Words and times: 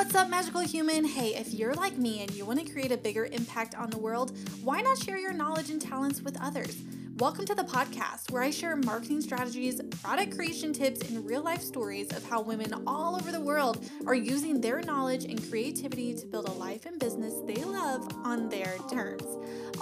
What's 0.00 0.14
up, 0.14 0.30
magical 0.30 0.62
human? 0.62 1.04
Hey, 1.04 1.34
if 1.34 1.52
you're 1.52 1.74
like 1.74 1.98
me 1.98 2.22
and 2.22 2.30
you 2.30 2.46
want 2.46 2.58
to 2.58 2.72
create 2.72 2.90
a 2.90 2.96
bigger 2.96 3.26
impact 3.26 3.74
on 3.74 3.90
the 3.90 3.98
world, 3.98 4.32
why 4.64 4.80
not 4.80 4.96
share 4.96 5.18
your 5.18 5.34
knowledge 5.34 5.68
and 5.68 5.78
talents 5.78 6.22
with 6.22 6.40
others? 6.40 6.74
Welcome 7.18 7.44
to 7.44 7.54
the 7.54 7.64
podcast 7.64 8.30
where 8.30 8.42
I 8.42 8.50
share 8.50 8.74
marketing 8.76 9.20
strategies, 9.20 9.78
product 10.00 10.34
creation 10.34 10.72
tips, 10.72 11.06
and 11.10 11.26
real 11.26 11.42
life 11.42 11.60
stories 11.60 12.10
of 12.16 12.24
how 12.24 12.40
women 12.40 12.72
all 12.86 13.14
over 13.14 13.30
the 13.30 13.42
world 13.42 13.84
are 14.06 14.14
using 14.14 14.58
their 14.58 14.80
knowledge 14.80 15.24
and 15.24 15.50
creativity 15.50 16.14
to 16.14 16.26
build 16.26 16.48
a 16.48 16.52
life 16.52 16.86
and 16.86 16.98
business 16.98 17.34
they 17.46 17.62
love 17.62 18.10
on 18.24 18.48
their 18.48 18.78
terms. 18.90 19.26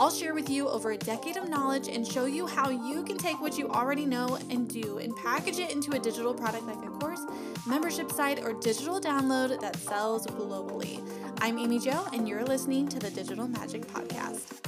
I'll 0.01 0.11
share 0.11 0.35
with 0.35 0.51
you 0.51 0.69
over 0.69 0.91
a 0.91 0.99
decade 0.99 1.37
of 1.37 1.49
knowledge 1.49 1.87
and 1.87 2.05
show 2.05 2.25
you 2.25 2.49
how 2.49 2.71
you 2.71 3.05
can 3.05 3.19
take 3.19 3.41
what 3.41 3.57
you 3.57 3.69
already 3.69 4.05
know 4.05 4.37
and 4.51 4.69
do 4.69 4.99
and 4.99 5.15
package 5.15 5.61
it 5.61 5.71
into 5.71 5.93
a 5.93 5.99
digital 6.01 6.35
product 6.35 6.65
like 6.65 6.85
a 6.85 6.91
course, 6.99 7.23
membership 7.67 8.11
site, 8.11 8.43
or 8.45 8.53
digital 8.53 9.01
download 9.01 9.61
that 9.61 9.77
sells 9.77 10.27
globally. 10.27 11.07
I'm 11.41 11.59
Amy 11.59 11.79
Jo, 11.79 12.07
and 12.13 12.29
you're 12.29 12.45
listening 12.45 12.89
to 12.89 12.99
the 12.99 13.11
Digital 13.11 13.49
Magic 13.49 13.87
Podcast. 13.87 14.61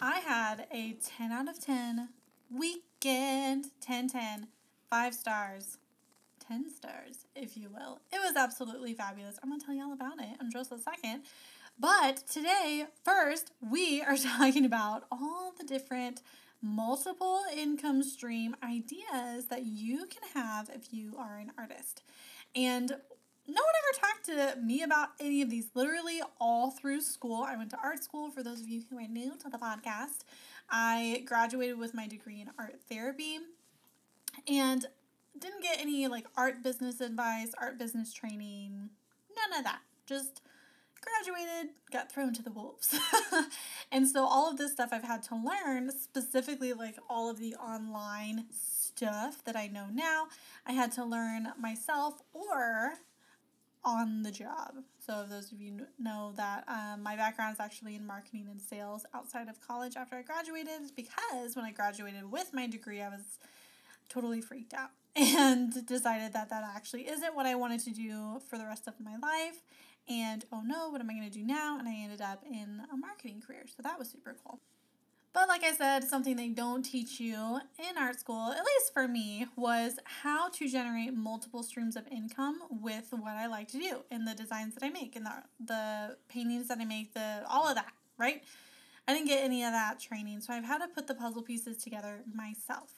I 0.00 0.20
had 0.20 0.66
a 0.72 0.96
10 1.04 1.32
out 1.32 1.48
of 1.48 1.58
10 1.60 2.08
weekend, 2.50 3.66
10 3.80 4.08
10, 4.08 4.48
5 4.90 5.14
stars. 5.14 5.78
10 6.48 6.70
stars, 6.70 7.26
if 7.34 7.56
you 7.56 7.68
will. 7.68 7.98
It 8.12 8.20
was 8.22 8.36
absolutely 8.36 8.94
fabulous. 8.94 9.36
I'm 9.42 9.48
going 9.48 9.60
to 9.60 9.66
tell 9.66 9.74
you 9.74 9.82
all 9.82 9.92
about 9.92 10.20
it 10.20 10.40
in 10.40 10.50
just 10.50 10.70
a 10.70 10.78
second. 10.78 11.22
But 11.78 12.26
today, 12.26 12.86
first, 13.04 13.52
we 13.60 14.02
are 14.02 14.16
talking 14.38 14.64
about 14.64 15.04
all 15.12 15.52
the 15.58 15.64
different 15.64 16.22
multiple 16.62 17.42
income 17.54 18.02
stream 18.02 18.56
ideas 18.62 19.46
that 19.50 19.66
you 19.66 20.06
can 20.06 20.22
have 20.34 20.70
if 20.74 20.92
you 20.92 21.14
are 21.18 21.36
an 21.36 21.52
artist. 21.58 22.02
And 22.54 22.88
no 22.88 23.62
one 23.62 23.74
ever 23.84 24.00
talked 24.00 24.26
to 24.26 24.60
me 24.60 24.82
about 24.82 25.10
any 25.20 25.42
of 25.42 25.50
these. 25.50 25.68
Literally, 25.74 26.20
all 26.40 26.70
through 26.70 27.02
school, 27.02 27.44
I 27.46 27.56
went 27.56 27.70
to 27.70 27.78
art 27.82 28.02
school. 28.02 28.30
For 28.30 28.42
those 28.42 28.60
of 28.60 28.68
you 28.68 28.82
who 28.90 28.98
are 28.98 29.06
new 29.06 29.36
to 29.36 29.50
the 29.50 29.58
podcast, 29.58 30.24
I 30.70 31.22
graduated 31.26 31.78
with 31.78 31.94
my 31.94 32.08
degree 32.08 32.40
in 32.40 32.50
art 32.58 32.80
therapy 32.88 33.38
and 34.48 34.86
didn't 35.38 35.62
get 35.62 35.78
any 35.78 36.08
like 36.08 36.26
art 36.36 36.62
business 36.62 37.00
advice, 37.00 37.52
art 37.60 37.78
business 37.78 38.12
training, 38.12 38.88
none 39.36 39.58
of 39.58 39.64
that. 39.64 39.80
Just 40.06 40.40
graduated, 41.06 41.70
got 41.92 42.10
thrown 42.10 42.34
to 42.34 42.42
the 42.42 42.50
wolves. 42.50 42.98
and 43.92 44.08
so 44.08 44.26
all 44.26 44.50
of 44.50 44.58
this 44.58 44.72
stuff 44.72 44.90
I've 44.92 45.04
had 45.04 45.22
to 45.24 45.36
learn, 45.36 45.90
specifically 45.90 46.72
like 46.72 46.96
all 47.08 47.30
of 47.30 47.38
the 47.38 47.54
online 47.54 48.46
stuff 48.50 49.44
that 49.44 49.56
I 49.56 49.68
know 49.68 49.86
now, 49.92 50.26
I 50.66 50.72
had 50.72 50.92
to 50.92 51.04
learn 51.04 51.48
myself 51.58 52.20
or 52.32 52.94
on 53.84 54.22
the 54.22 54.32
job. 54.32 54.74
So, 54.98 55.24
those 55.30 55.52
of 55.52 55.60
you 55.60 55.86
know 55.98 56.32
that 56.36 56.64
um, 56.66 57.04
my 57.04 57.14
background 57.14 57.54
is 57.54 57.60
actually 57.60 57.94
in 57.94 58.04
marketing 58.04 58.48
and 58.50 58.60
sales 58.60 59.06
outside 59.14 59.48
of 59.48 59.60
college 59.60 59.94
after 59.96 60.16
I 60.16 60.22
graduated, 60.22 60.90
because 60.96 61.54
when 61.54 61.64
I 61.64 61.70
graduated 61.70 62.30
with 62.30 62.52
my 62.52 62.66
degree, 62.66 63.00
I 63.00 63.08
was 63.08 63.38
totally 64.08 64.40
freaked 64.40 64.74
out 64.74 64.90
and 65.16 65.86
decided 65.86 66.32
that 66.32 66.50
that 66.50 66.64
actually 66.74 67.02
isn't 67.02 67.34
what 67.36 67.46
I 67.46 67.54
wanted 67.54 67.80
to 67.84 67.90
do 67.90 68.40
for 68.48 68.58
the 68.58 68.66
rest 68.66 68.88
of 68.88 68.94
my 68.98 69.16
life. 69.16 69.62
And 70.08 70.44
oh 70.52 70.62
no, 70.64 70.88
what 70.90 71.00
am 71.00 71.10
I 71.10 71.14
going 71.14 71.30
to 71.30 71.38
do 71.38 71.44
now? 71.44 71.78
And 71.78 71.88
I 71.88 71.94
ended 71.94 72.20
up 72.20 72.44
in 72.48 72.82
a 72.92 72.96
marketing 72.96 73.42
career. 73.44 73.64
So 73.66 73.82
that 73.82 73.98
was 73.98 74.08
super 74.08 74.36
cool. 74.44 74.60
But 75.36 75.48
like 75.48 75.64
I 75.64 75.72
said, 75.72 76.04
something 76.04 76.34
they 76.34 76.48
don't 76.48 76.82
teach 76.82 77.20
you 77.20 77.60
in 77.78 77.98
art 77.98 78.18
school, 78.18 78.52
at 78.52 78.64
least 78.64 78.94
for 78.94 79.06
me, 79.06 79.46
was 79.54 79.98
how 80.04 80.48
to 80.48 80.66
generate 80.66 81.12
multiple 81.12 81.62
streams 81.62 81.94
of 81.94 82.06
income 82.08 82.58
with 82.70 83.08
what 83.10 83.36
I 83.36 83.46
like 83.46 83.68
to 83.68 83.78
do 83.78 83.98
in 84.10 84.24
the 84.24 84.34
designs 84.34 84.72
that 84.76 84.82
I 84.82 84.88
make 84.88 85.14
and 85.14 85.26
the, 85.26 85.42
the 85.62 86.16
paintings 86.28 86.68
that 86.68 86.78
I 86.78 86.86
make, 86.86 87.12
the 87.12 87.42
all 87.50 87.68
of 87.68 87.74
that, 87.74 87.92
right? 88.16 88.44
I 89.06 89.12
didn't 89.12 89.28
get 89.28 89.44
any 89.44 89.62
of 89.62 89.72
that 89.72 90.00
training, 90.00 90.40
so 90.40 90.54
I've 90.54 90.64
had 90.64 90.78
to 90.78 90.88
put 90.88 91.06
the 91.06 91.14
puzzle 91.14 91.42
pieces 91.42 91.76
together 91.76 92.22
myself. 92.34 92.95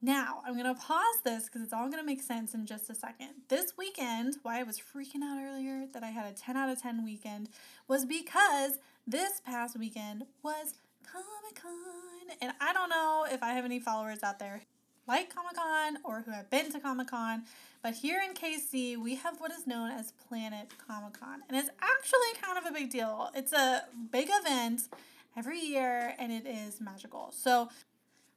Now, 0.00 0.42
I'm 0.46 0.54
going 0.54 0.72
to 0.72 0.80
pause 0.80 1.20
this 1.24 1.46
because 1.46 1.62
it's 1.62 1.72
all 1.72 1.88
going 1.88 2.00
to 2.00 2.06
make 2.06 2.22
sense 2.22 2.54
in 2.54 2.66
just 2.66 2.88
a 2.88 2.94
second. 2.94 3.30
This 3.48 3.72
weekend, 3.76 4.36
why 4.42 4.60
I 4.60 4.62
was 4.62 4.78
freaking 4.78 5.22
out 5.24 5.42
earlier 5.42 5.86
that 5.92 6.04
I 6.04 6.10
had 6.10 6.32
a 6.32 6.36
10 6.36 6.56
out 6.56 6.70
of 6.70 6.80
10 6.80 7.04
weekend 7.04 7.48
was 7.88 8.04
because 8.04 8.78
this 9.08 9.40
past 9.44 9.76
weekend 9.76 10.24
was 10.44 10.74
Comic 11.04 11.60
Con. 11.60 12.36
And 12.40 12.52
I 12.60 12.72
don't 12.72 12.90
know 12.90 13.26
if 13.28 13.42
I 13.42 13.54
have 13.54 13.64
any 13.64 13.80
followers 13.80 14.22
out 14.22 14.38
there 14.38 14.62
like 15.08 15.34
Comic 15.34 15.56
Con 15.56 15.98
or 16.04 16.20
who 16.20 16.30
have 16.30 16.48
been 16.48 16.70
to 16.70 16.78
Comic 16.78 17.08
Con, 17.08 17.42
but 17.82 17.94
here 17.94 18.20
in 18.22 18.34
KC, 18.34 18.98
we 18.98 19.16
have 19.16 19.40
what 19.40 19.50
is 19.50 19.66
known 19.66 19.90
as 19.90 20.12
Planet 20.28 20.68
Comic 20.86 21.18
Con. 21.18 21.40
And 21.48 21.56
it's 21.56 21.70
actually 21.80 22.40
kind 22.40 22.58
of 22.58 22.66
a 22.66 22.72
big 22.72 22.90
deal. 22.90 23.30
It's 23.34 23.52
a 23.52 23.84
big 24.12 24.28
event 24.30 24.82
every 25.36 25.58
year 25.58 26.14
and 26.18 26.30
it 26.30 26.46
is 26.46 26.80
magical. 26.80 27.32
So, 27.32 27.70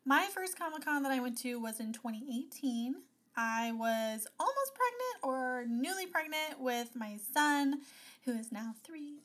my 0.06 0.28
first 0.34 0.58
Comic 0.58 0.86
Con 0.86 1.04
that 1.04 1.12
I 1.12 1.20
went 1.20 1.38
to 1.40 1.60
was 1.60 1.80
in 1.80 1.94
2018. 1.94 2.96
I 3.36 3.72
was 3.72 4.28
almost 4.40 4.72
pregnant 4.76 5.24
or 5.24 5.66
newly 5.70 6.06
pregnant 6.06 6.60
with 6.60 6.96
my 6.96 7.18
son, 7.34 7.82
who 8.26 8.38
is 8.38 8.52
now 8.52 8.76
three. 8.84 9.20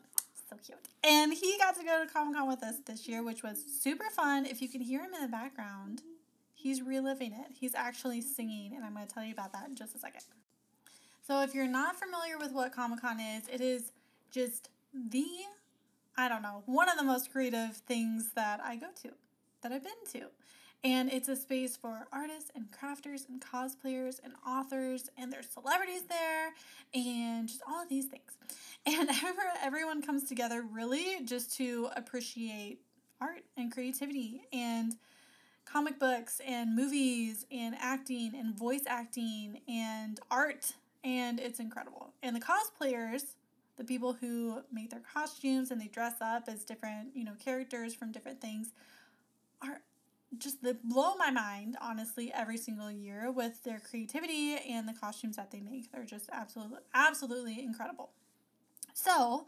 So 0.48 0.56
cute. 0.64 0.78
And 1.02 1.32
he 1.32 1.56
got 1.58 1.76
to 1.76 1.84
go 1.84 2.04
to 2.04 2.12
Comic 2.12 2.36
Con 2.36 2.46
with 2.46 2.62
us 2.62 2.76
this 2.86 3.08
year, 3.08 3.22
which 3.22 3.42
was 3.42 3.62
super 3.80 4.08
fun. 4.10 4.46
If 4.46 4.62
you 4.62 4.68
can 4.68 4.80
hear 4.80 5.00
him 5.00 5.14
in 5.14 5.22
the 5.22 5.28
background, 5.28 6.02
he's 6.54 6.82
reliving 6.82 7.32
it. 7.32 7.52
He's 7.58 7.74
actually 7.74 8.20
singing, 8.20 8.74
and 8.74 8.84
I'm 8.84 8.94
going 8.94 9.06
to 9.06 9.12
tell 9.12 9.24
you 9.24 9.32
about 9.32 9.52
that 9.52 9.68
in 9.68 9.74
just 9.74 9.96
a 9.96 9.98
second. 9.98 10.22
So, 11.26 11.42
if 11.42 11.54
you're 11.54 11.66
not 11.66 11.96
familiar 11.96 12.38
with 12.38 12.52
what 12.52 12.72
Comic 12.72 13.00
Con 13.00 13.18
is, 13.18 13.48
it 13.52 13.60
is 13.60 13.90
just 14.30 14.68
the, 14.94 15.26
I 16.16 16.28
don't 16.28 16.42
know, 16.42 16.62
one 16.66 16.88
of 16.88 16.96
the 16.96 17.02
most 17.02 17.32
creative 17.32 17.76
things 17.78 18.30
that 18.36 18.60
I 18.62 18.76
go 18.76 18.86
to, 19.02 19.10
that 19.62 19.72
I've 19.72 19.82
been 19.82 20.20
to. 20.20 20.28
And 20.86 21.12
it's 21.12 21.26
a 21.26 21.34
space 21.34 21.76
for 21.76 22.06
artists 22.12 22.52
and 22.54 22.66
crafters 22.70 23.28
and 23.28 23.42
cosplayers 23.42 24.20
and 24.22 24.34
authors, 24.46 25.10
and 25.18 25.32
there's 25.32 25.48
celebrities 25.48 26.02
there, 26.08 26.54
and 26.94 27.48
just 27.48 27.60
all 27.68 27.82
of 27.82 27.88
these 27.88 28.06
things. 28.06 28.30
And 28.88 29.10
everyone 29.64 30.00
comes 30.00 30.28
together 30.28 30.62
really 30.62 31.24
just 31.24 31.56
to 31.56 31.88
appreciate 31.96 32.82
art 33.20 33.42
and 33.56 33.72
creativity 33.72 34.42
and 34.52 34.94
comic 35.64 35.98
books 35.98 36.40
and 36.46 36.76
movies 36.76 37.46
and 37.50 37.74
acting 37.80 38.36
and 38.36 38.56
voice 38.56 38.84
acting 38.86 39.62
and 39.66 40.20
art, 40.30 40.72
and 41.02 41.40
it's 41.40 41.58
incredible. 41.58 42.12
And 42.22 42.36
the 42.36 42.40
cosplayers, 42.40 43.24
the 43.76 43.82
people 43.82 44.12
who 44.12 44.60
make 44.72 44.90
their 44.90 45.02
costumes 45.12 45.72
and 45.72 45.80
they 45.80 45.88
dress 45.88 46.14
up 46.20 46.44
as 46.46 46.62
different, 46.62 47.08
you 47.16 47.24
know, 47.24 47.34
characters 47.44 47.92
from 47.92 48.12
different 48.12 48.40
things, 48.40 48.70
are 49.60 49.80
just 50.38 50.62
they 50.62 50.74
blow 50.84 51.14
my 51.16 51.30
mind 51.30 51.76
honestly 51.80 52.32
every 52.34 52.56
single 52.56 52.90
year 52.90 53.30
with 53.30 53.62
their 53.64 53.80
creativity 53.80 54.56
and 54.68 54.88
the 54.88 54.92
costumes 54.92 55.36
that 55.36 55.50
they 55.50 55.60
make. 55.60 55.92
They're 55.92 56.04
just 56.04 56.28
absolutely 56.32 56.78
absolutely 56.94 57.60
incredible. 57.62 58.10
So 58.94 59.46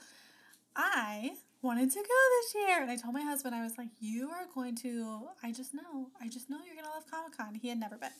i 0.76 1.32
wanted 1.60 1.90
to 1.90 1.96
go 1.98 2.02
this 2.02 2.54
year 2.54 2.80
and 2.80 2.90
i 2.90 2.94
told 2.96 3.12
my 3.12 3.22
husband 3.22 3.52
i 3.52 3.62
was 3.64 3.76
like 3.76 3.88
you 3.98 4.30
are 4.30 4.46
going 4.54 4.76
to 4.76 5.22
i 5.42 5.50
just 5.50 5.74
know 5.74 6.08
i 6.20 6.28
just 6.28 6.48
know 6.48 6.58
you're 6.64 6.76
gonna 6.76 6.94
love 6.94 7.10
comic-con. 7.10 7.54
He 7.56 7.68
had 7.68 7.80
never 7.80 7.96
been. 7.96 8.10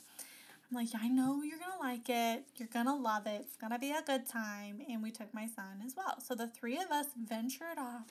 I'm 0.70 0.76
like 0.76 0.88
i 1.00 1.08
know 1.08 1.42
you're 1.42 1.58
gonna 1.58 1.80
like 1.80 2.08
it. 2.08 2.44
You're 2.56 2.68
gonna 2.72 2.96
love 2.96 3.26
it. 3.26 3.42
It's 3.42 3.56
gonna 3.56 3.78
be 3.78 3.92
a 3.92 4.02
good 4.02 4.28
time. 4.28 4.80
And 4.90 5.02
we 5.02 5.10
took 5.10 5.32
my 5.32 5.46
son 5.46 5.82
as 5.84 5.94
well. 5.96 6.20
So 6.20 6.34
the 6.34 6.48
three 6.48 6.76
of 6.76 6.90
us 6.90 7.06
ventured 7.16 7.78
off 7.78 8.06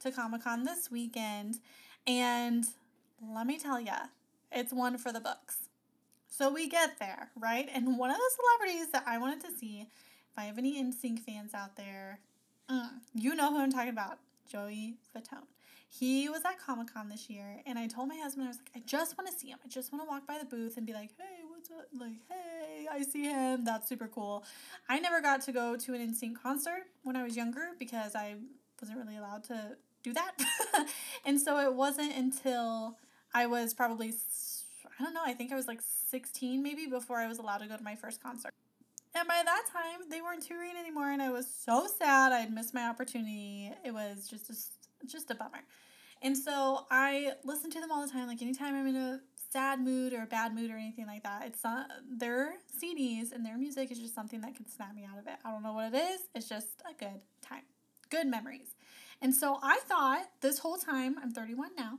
to 0.00 0.10
comic-con 0.10 0.64
this 0.64 0.90
weekend 0.90 1.58
and 2.06 2.66
let 3.22 3.46
me 3.46 3.58
tell 3.58 3.80
you, 3.80 3.92
it's 4.50 4.72
one 4.72 4.98
for 4.98 5.12
the 5.12 5.20
books. 5.20 5.68
So 6.28 6.50
we 6.50 6.68
get 6.68 6.98
there, 6.98 7.28
right? 7.38 7.68
And 7.72 7.98
one 7.98 8.10
of 8.10 8.16
the 8.16 8.30
celebrities 8.36 8.90
that 8.92 9.04
I 9.06 9.18
wanted 9.18 9.42
to 9.42 9.56
see, 9.56 9.82
if 9.82 10.38
I 10.38 10.44
have 10.44 10.58
any 10.58 10.82
NSYNC 10.82 11.20
fans 11.20 11.54
out 11.54 11.76
there, 11.76 12.20
uh, 12.68 12.88
you 13.14 13.34
know 13.34 13.50
who 13.50 13.60
I'm 13.60 13.70
talking 13.70 13.90
about, 13.90 14.18
Joey 14.50 14.94
Fatone. 15.14 15.46
He 15.90 16.30
was 16.30 16.42
at 16.46 16.58
Comic 16.58 16.94
Con 16.94 17.10
this 17.10 17.28
year, 17.28 17.60
and 17.66 17.78
I 17.78 17.86
told 17.86 18.08
my 18.08 18.16
husband, 18.16 18.46
I 18.46 18.48
was 18.48 18.56
like, 18.56 18.70
I 18.74 18.82
just 18.86 19.18
want 19.18 19.30
to 19.30 19.38
see 19.38 19.48
him. 19.48 19.58
I 19.62 19.68
just 19.68 19.92
want 19.92 20.02
to 20.02 20.08
walk 20.08 20.26
by 20.26 20.38
the 20.38 20.46
booth 20.46 20.78
and 20.78 20.86
be 20.86 20.94
like, 20.94 21.10
hey, 21.18 21.42
what's 21.50 21.70
up? 21.70 21.86
Like, 21.92 22.16
hey, 22.30 22.86
I 22.90 23.02
see 23.02 23.24
him. 23.24 23.64
That's 23.64 23.90
super 23.90 24.08
cool. 24.08 24.42
I 24.88 25.00
never 25.00 25.20
got 25.20 25.42
to 25.42 25.52
go 25.52 25.76
to 25.76 25.94
an 25.94 26.00
NSYNC 26.00 26.42
concert 26.42 26.84
when 27.02 27.14
I 27.14 27.22
was 27.22 27.36
younger 27.36 27.72
because 27.78 28.14
I 28.14 28.36
wasn't 28.80 28.98
really 28.98 29.18
allowed 29.18 29.44
to 29.44 29.76
do 30.02 30.14
that. 30.14 30.32
and 31.26 31.38
so 31.38 31.58
it 31.58 31.74
wasn't 31.74 32.16
until 32.16 32.96
I 33.34 33.46
was 33.46 33.74
probably, 33.74 34.14
I 34.98 35.04
don't 35.04 35.14
know, 35.14 35.22
I 35.24 35.32
think 35.32 35.52
I 35.52 35.56
was 35.56 35.66
like 35.66 35.80
16 36.10 36.62
maybe 36.62 36.86
before 36.86 37.16
I 37.18 37.26
was 37.26 37.38
allowed 37.38 37.58
to 37.58 37.66
go 37.66 37.76
to 37.76 37.82
my 37.82 37.94
first 37.94 38.22
concert. 38.22 38.52
And 39.14 39.28
by 39.28 39.42
that 39.44 39.64
time, 39.72 40.08
they 40.10 40.22
weren't 40.22 40.42
touring 40.42 40.76
anymore, 40.78 41.10
and 41.10 41.20
I 41.20 41.30
was 41.30 41.46
so 41.46 41.86
sad. 41.98 42.32
I'd 42.32 42.52
missed 42.52 42.72
my 42.72 42.88
opportunity. 42.88 43.70
It 43.84 43.92
was 43.92 44.26
just 44.26 44.48
a, 44.48 45.06
just 45.06 45.30
a 45.30 45.34
bummer. 45.34 45.64
And 46.22 46.38
so 46.38 46.86
I 46.90 47.32
listen 47.44 47.70
to 47.72 47.80
them 47.80 47.90
all 47.90 48.06
the 48.06 48.10
time. 48.10 48.26
Like 48.28 48.40
anytime 48.40 48.74
I'm 48.74 48.86
in 48.86 48.96
a 48.96 49.20
sad 49.52 49.80
mood 49.80 50.12
or 50.12 50.22
a 50.22 50.26
bad 50.26 50.54
mood 50.54 50.70
or 50.70 50.76
anything 50.76 51.06
like 51.06 51.24
that, 51.24 51.44
it's 51.46 51.62
not 51.62 51.88
their 52.08 52.54
CDs 52.80 53.32
and 53.32 53.44
their 53.44 53.58
music 53.58 53.90
is 53.90 53.98
just 53.98 54.14
something 54.14 54.40
that 54.40 54.54
can 54.54 54.66
snap 54.68 54.94
me 54.94 55.06
out 55.10 55.18
of 55.18 55.26
it. 55.26 55.34
I 55.44 55.50
don't 55.50 55.62
know 55.62 55.72
what 55.72 55.92
it 55.92 55.96
is. 55.96 56.20
It's 56.34 56.48
just 56.48 56.82
a 56.88 56.94
good 56.94 57.20
time, 57.42 57.64
good 58.08 58.28
memories. 58.28 58.74
And 59.20 59.34
so 59.34 59.58
I 59.62 59.80
thought 59.80 60.28
this 60.40 60.60
whole 60.60 60.76
time, 60.76 61.16
I'm 61.22 61.32
31 61.32 61.70
now, 61.76 61.98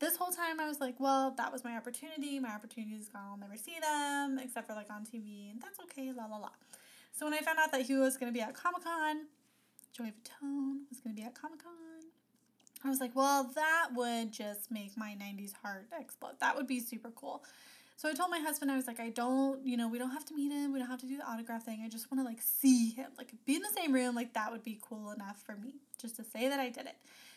this 0.00 0.16
whole 0.16 0.32
time 0.32 0.58
I 0.58 0.66
was 0.66 0.80
like, 0.80 0.98
well, 0.98 1.34
that 1.36 1.52
was 1.52 1.62
my 1.62 1.76
opportunity. 1.76 2.40
My 2.40 2.50
opportunity 2.50 2.94
is 2.94 3.08
gone. 3.08 3.22
I'll 3.30 3.36
never 3.36 3.56
see 3.56 3.76
them 3.80 4.40
except 4.42 4.66
for 4.66 4.74
like 4.74 4.90
on 4.90 5.04
TV, 5.04 5.50
and 5.50 5.60
that's 5.62 5.78
okay, 5.80 6.10
la 6.16 6.24
la 6.24 6.38
la. 6.38 6.48
So 7.12 7.26
when 7.26 7.34
I 7.34 7.38
found 7.38 7.58
out 7.58 7.70
that 7.72 7.82
he 7.82 7.94
was 7.94 8.16
going 8.16 8.32
to 8.32 8.36
be 8.36 8.42
at 8.42 8.54
Comic 8.54 8.82
Con, 8.82 9.26
Joey 9.92 10.12
Fatone 10.12 10.88
was 10.88 11.00
going 11.00 11.14
to 11.14 11.20
be 11.20 11.26
at 11.26 11.34
Comic 11.34 11.62
Con, 11.62 11.72
I 12.82 12.88
was 12.88 12.98
like, 12.98 13.14
well, 13.14 13.50
that 13.54 13.88
would 13.94 14.32
just 14.32 14.70
make 14.70 14.96
my 14.96 15.14
90s 15.20 15.52
heart 15.62 15.86
explode. 15.98 16.40
That 16.40 16.56
would 16.56 16.66
be 16.66 16.80
super 16.80 17.10
cool. 17.10 17.44
So 17.96 18.08
I 18.08 18.14
told 18.14 18.30
my 18.30 18.38
husband, 18.38 18.70
I 18.70 18.76
was 18.76 18.86
like, 18.86 18.98
I 18.98 19.10
don't, 19.10 19.62
you 19.66 19.76
know, 19.76 19.86
we 19.86 19.98
don't 19.98 20.12
have 20.12 20.24
to 20.26 20.34
meet 20.34 20.50
him. 20.50 20.72
We 20.72 20.78
don't 20.78 20.88
have 20.88 21.00
to 21.00 21.06
do 21.06 21.18
the 21.18 21.28
autograph 21.30 21.64
thing. 21.64 21.82
I 21.84 21.90
just 21.90 22.10
want 22.10 22.24
to 22.24 22.26
like 22.26 22.40
see 22.40 22.92
him, 22.92 23.08
like 23.18 23.32
be 23.44 23.56
in 23.56 23.60
the 23.60 23.68
same 23.76 23.92
room. 23.92 24.14
Like 24.14 24.32
that 24.32 24.50
would 24.50 24.64
be 24.64 24.80
cool 24.80 25.10
enough 25.10 25.42
for 25.44 25.54
me 25.56 25.74
just 26.00 26.16
to 26.16 26.24
say 26.24 26.48
that 26.48 26.58
I 26.58 26.70
did 26.70 26.86
it. 26.86 26.96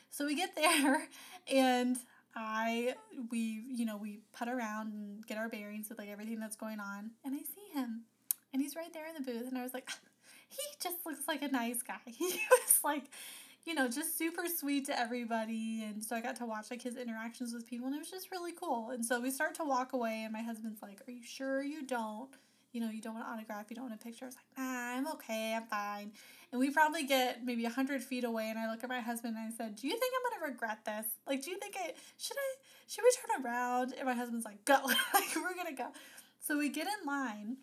So 0.09 0.25
we 0.25 0.35
get 0.35 0.55
there 0.55 1.09
and 1.53 1.97
I, 2.35 2.95
we, 3.31 3.63
you 3.69 3.85
know, 3.85 3.97
we 3.97 4.19
put 4.37 4.47
around 4.47 4.93
and 4.93 5.25
get 5.27 5.37
our 5.37 5.49
bearings 5.49 5.89
with 5.89 5.97
like 5.97 6.09
everything 6.09 6.39
that's 6.39 6.55
going 6.55 6.79
on. 6.79 7.11
And 7.23 7.35
I 7.35 7.39
see 7.39 7.73
him 7.73 8.03
and 8.53 8.61
he's 8.61 8.75
right 8.75 8.93
there 8.93 9.07
in 9.07 9.13
the 9.13 9.31
booth. 9.31 9.47
And 9.47 9.57
I 9.57 9.63
was 9.63 9.73
like, 9.73 9.89
he 10.49 10.63
just 10.81 11.05
looks 11.05 11.27
like 11.27 11.41
a 11.41 11.49
nice 11.49 11.81
guy. 11.81 11.95
He 12.05 12.25
was 12.25 12.79
like, 12.83 13.05
you 13.65 13.73
know, 13.73 13.87
just 13.87 14.17
super 14.17 14.43
sweet 14.47 14.85
to 14.87 14.99
everybody. 14.99 15.83
And 15.83 16.03
so 16.03 16.15
I 16.15 16.21
got 16.21 16.35
to 16.37 16.45
watch 16.45 16.69
like 16.69 16.81
his 16.81 16.97
interactions 16.97 17.53
with 17.53 17.65
people 17.65 17.87
and 17.87 17.95
it 17.95 17.99
was 17.99 18.11
just 18.11 18.31
really 18.31 18.51
cool. 18.51 18.89
And 18.89 19.05
so 19.05 19.21
we 19.21 19.31
start 19.31 19.55
to 19.55 19.63
walk 19.63 19.93
away 19.93 20.23
and 20.23 20.33
my 20.33 20.41
husband's 20.41 20.81
like, 20.81 21.01
Are 21.07 21.11
you 21.11 21.23
sure 21.23 21.63
you 21.63 21.83
don't? 21.83 22.29
You 22.73 22.81
know, 22.81 22.89
you 22.89 23.01
don't 23.01 23.13
want 23.13 23.27
an 23.27 23.33
autograph, 23.33 23.67
you 23.69 23.75
don't 23.75 23.89
want 23.89 24.01
a 24.01 24.03
picture. 24.03 24.25
I 24.25 24.27
was 24.27 24.35
like, 24.35 24.57
nah, 24.57 24.97
I'm 24.97 25.07
okay, 25.13 25.53
I'm 25.53 25.65
fine. 25.67 26.11
And 26.53 26.59
we 26.59 26.69
probably 26.69 27.03
get 27.03 27.43
maybe 27.43 27.65
a 27.65 27.69
hundred 27.69 28.03
feet 28.03 28.23
away 28.23 28.47
and 28.47 28.59
I 28.59 28.69
look 28.69 28.83
at 28.83 28.89
my 28.89 29.01
husband 29.01 29.35
and 29.35 29.51
I 29.51 29.57
said, 29.57 29.75
Do 29.75 29.87
you 29.87 29.97
think 29.97 30.13
I'm 30.15 30.39
gonna 30.39 30.51
regret 30.53 30.85
this? 30.85 31.07
Like, 31.27 31.43
do 31.43 31.49
you 31.49 31.57
think 31.57 31.75
I 31.75 31.93
should 32.19 32.37
I 32.37 32.55
should 32.87 33.03
we 33.03 33.11
turn 33.11 33.43
around? 33.43 33.95
And 33.97 34.05
my 34.05 34.13
husband's 34.13 34.45
like, 34.45 34.63
Go, 34.63 34.79
like 35.15 35.35
we're 35.35 35.55
gonna 35.55 35.75
go. 35.75 35.87
So 36.39 36.59
we 36.59 36.69
get 36.69 36.85
in 36.85 37.07
line 37.07 37.57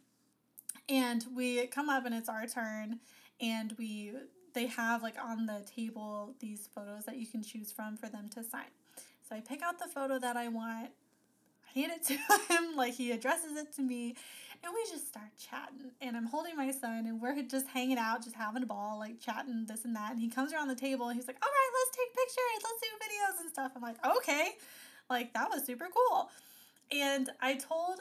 and 0.88 1.24
we 1.36 1.68
come 1.68 1.88
up 1.88 2.04
and 2.04 2.12
it's 2.12 2.28
our 2.28 2.48
turn 2.48 2.98
and 3.40 3.76
we 3.78 4.10
they 4.54 4.66
have 4.66 5.04
like 5.04 5.14
on 5.22 5.46
the 5.46 5.64
table 5.72 6.34
these 6.40 6.68
photos 6.74 7.04
that 7.04 7.16
you 7.16 7.28
can 7.28 7.44
choose 7.44 7.70
from 7.70 7.96
for 7.96 8.08
them 8.08 8.28
to 8.34 8.42
sign. 8.42 8.72
So 9.28 9.36
I 9.36 9.40
pick 9.40 9.62
out 9.62 9.78
the 9.78 9.86
photo 9.86 10.18
that 10.18 10.36
I 10.36 10.48
want, 10.48 10.90
I 11.64 11.78
hand 11.78 11.92
it 11.92 12.04
to 12.06 12.14
him, 12.52 12.74
like 12.74 12.94
he 12.94 13.12
addresses 13.12 13.56
it 13.56 13.72
to 13.76 13.82
me, 13.82 14.16
and 14.62 14.72
we 14.74 14.90
just 14.90 15.08
start 15.08 15.28
chatting. 15.38 15.92
And 16.00 16.16
I'm 16.16 16.26
holding 16.26 16.56
my 16.56 16.70
son, 16.70 17.06
and 17.06 17.20
we're 17.20 17.40
just 17.42 17.68
hanging 17.68 17.98
out, 17.98 18.22
just 18.22 18.36
having 18.36 18.62
a 18.62 18.66
ball, 18.66 18.98
like 18.98 19.20
chatting 19.20 19.66
this 19.66 19.84
and 19.84 19.94
that. 19.96 20.12
And 20.12 20.20
he 20.20 20.28
comes 20.28 20.52
around 20.52 20.68
the 20.68 20.74
table 20.74 21.08
and 21.08 21.16
he's 21.16 21.26
like, 21.26 21.38
All 21.42 21.48
right, 21.48 21.70
let's 21.78 21.96
take 21.96 22.14
pictures, 22.14 22.64
let's 22.64 22.80
do 22.80 22.88
videos 23.06 23.40
and 23.40 23.50
stuff. 23.50 23.72
I'm 23.76 23.82
like, 23.82 24.04
Okay, 24.18 24.50
like 25.08 25.32
that 25.34 25.50
was 25.50 25.64
super 25.64 25.88
cool. 25.94 26.30
And 26.92 27.30
I 27.40 27.54
told 27.54 28.00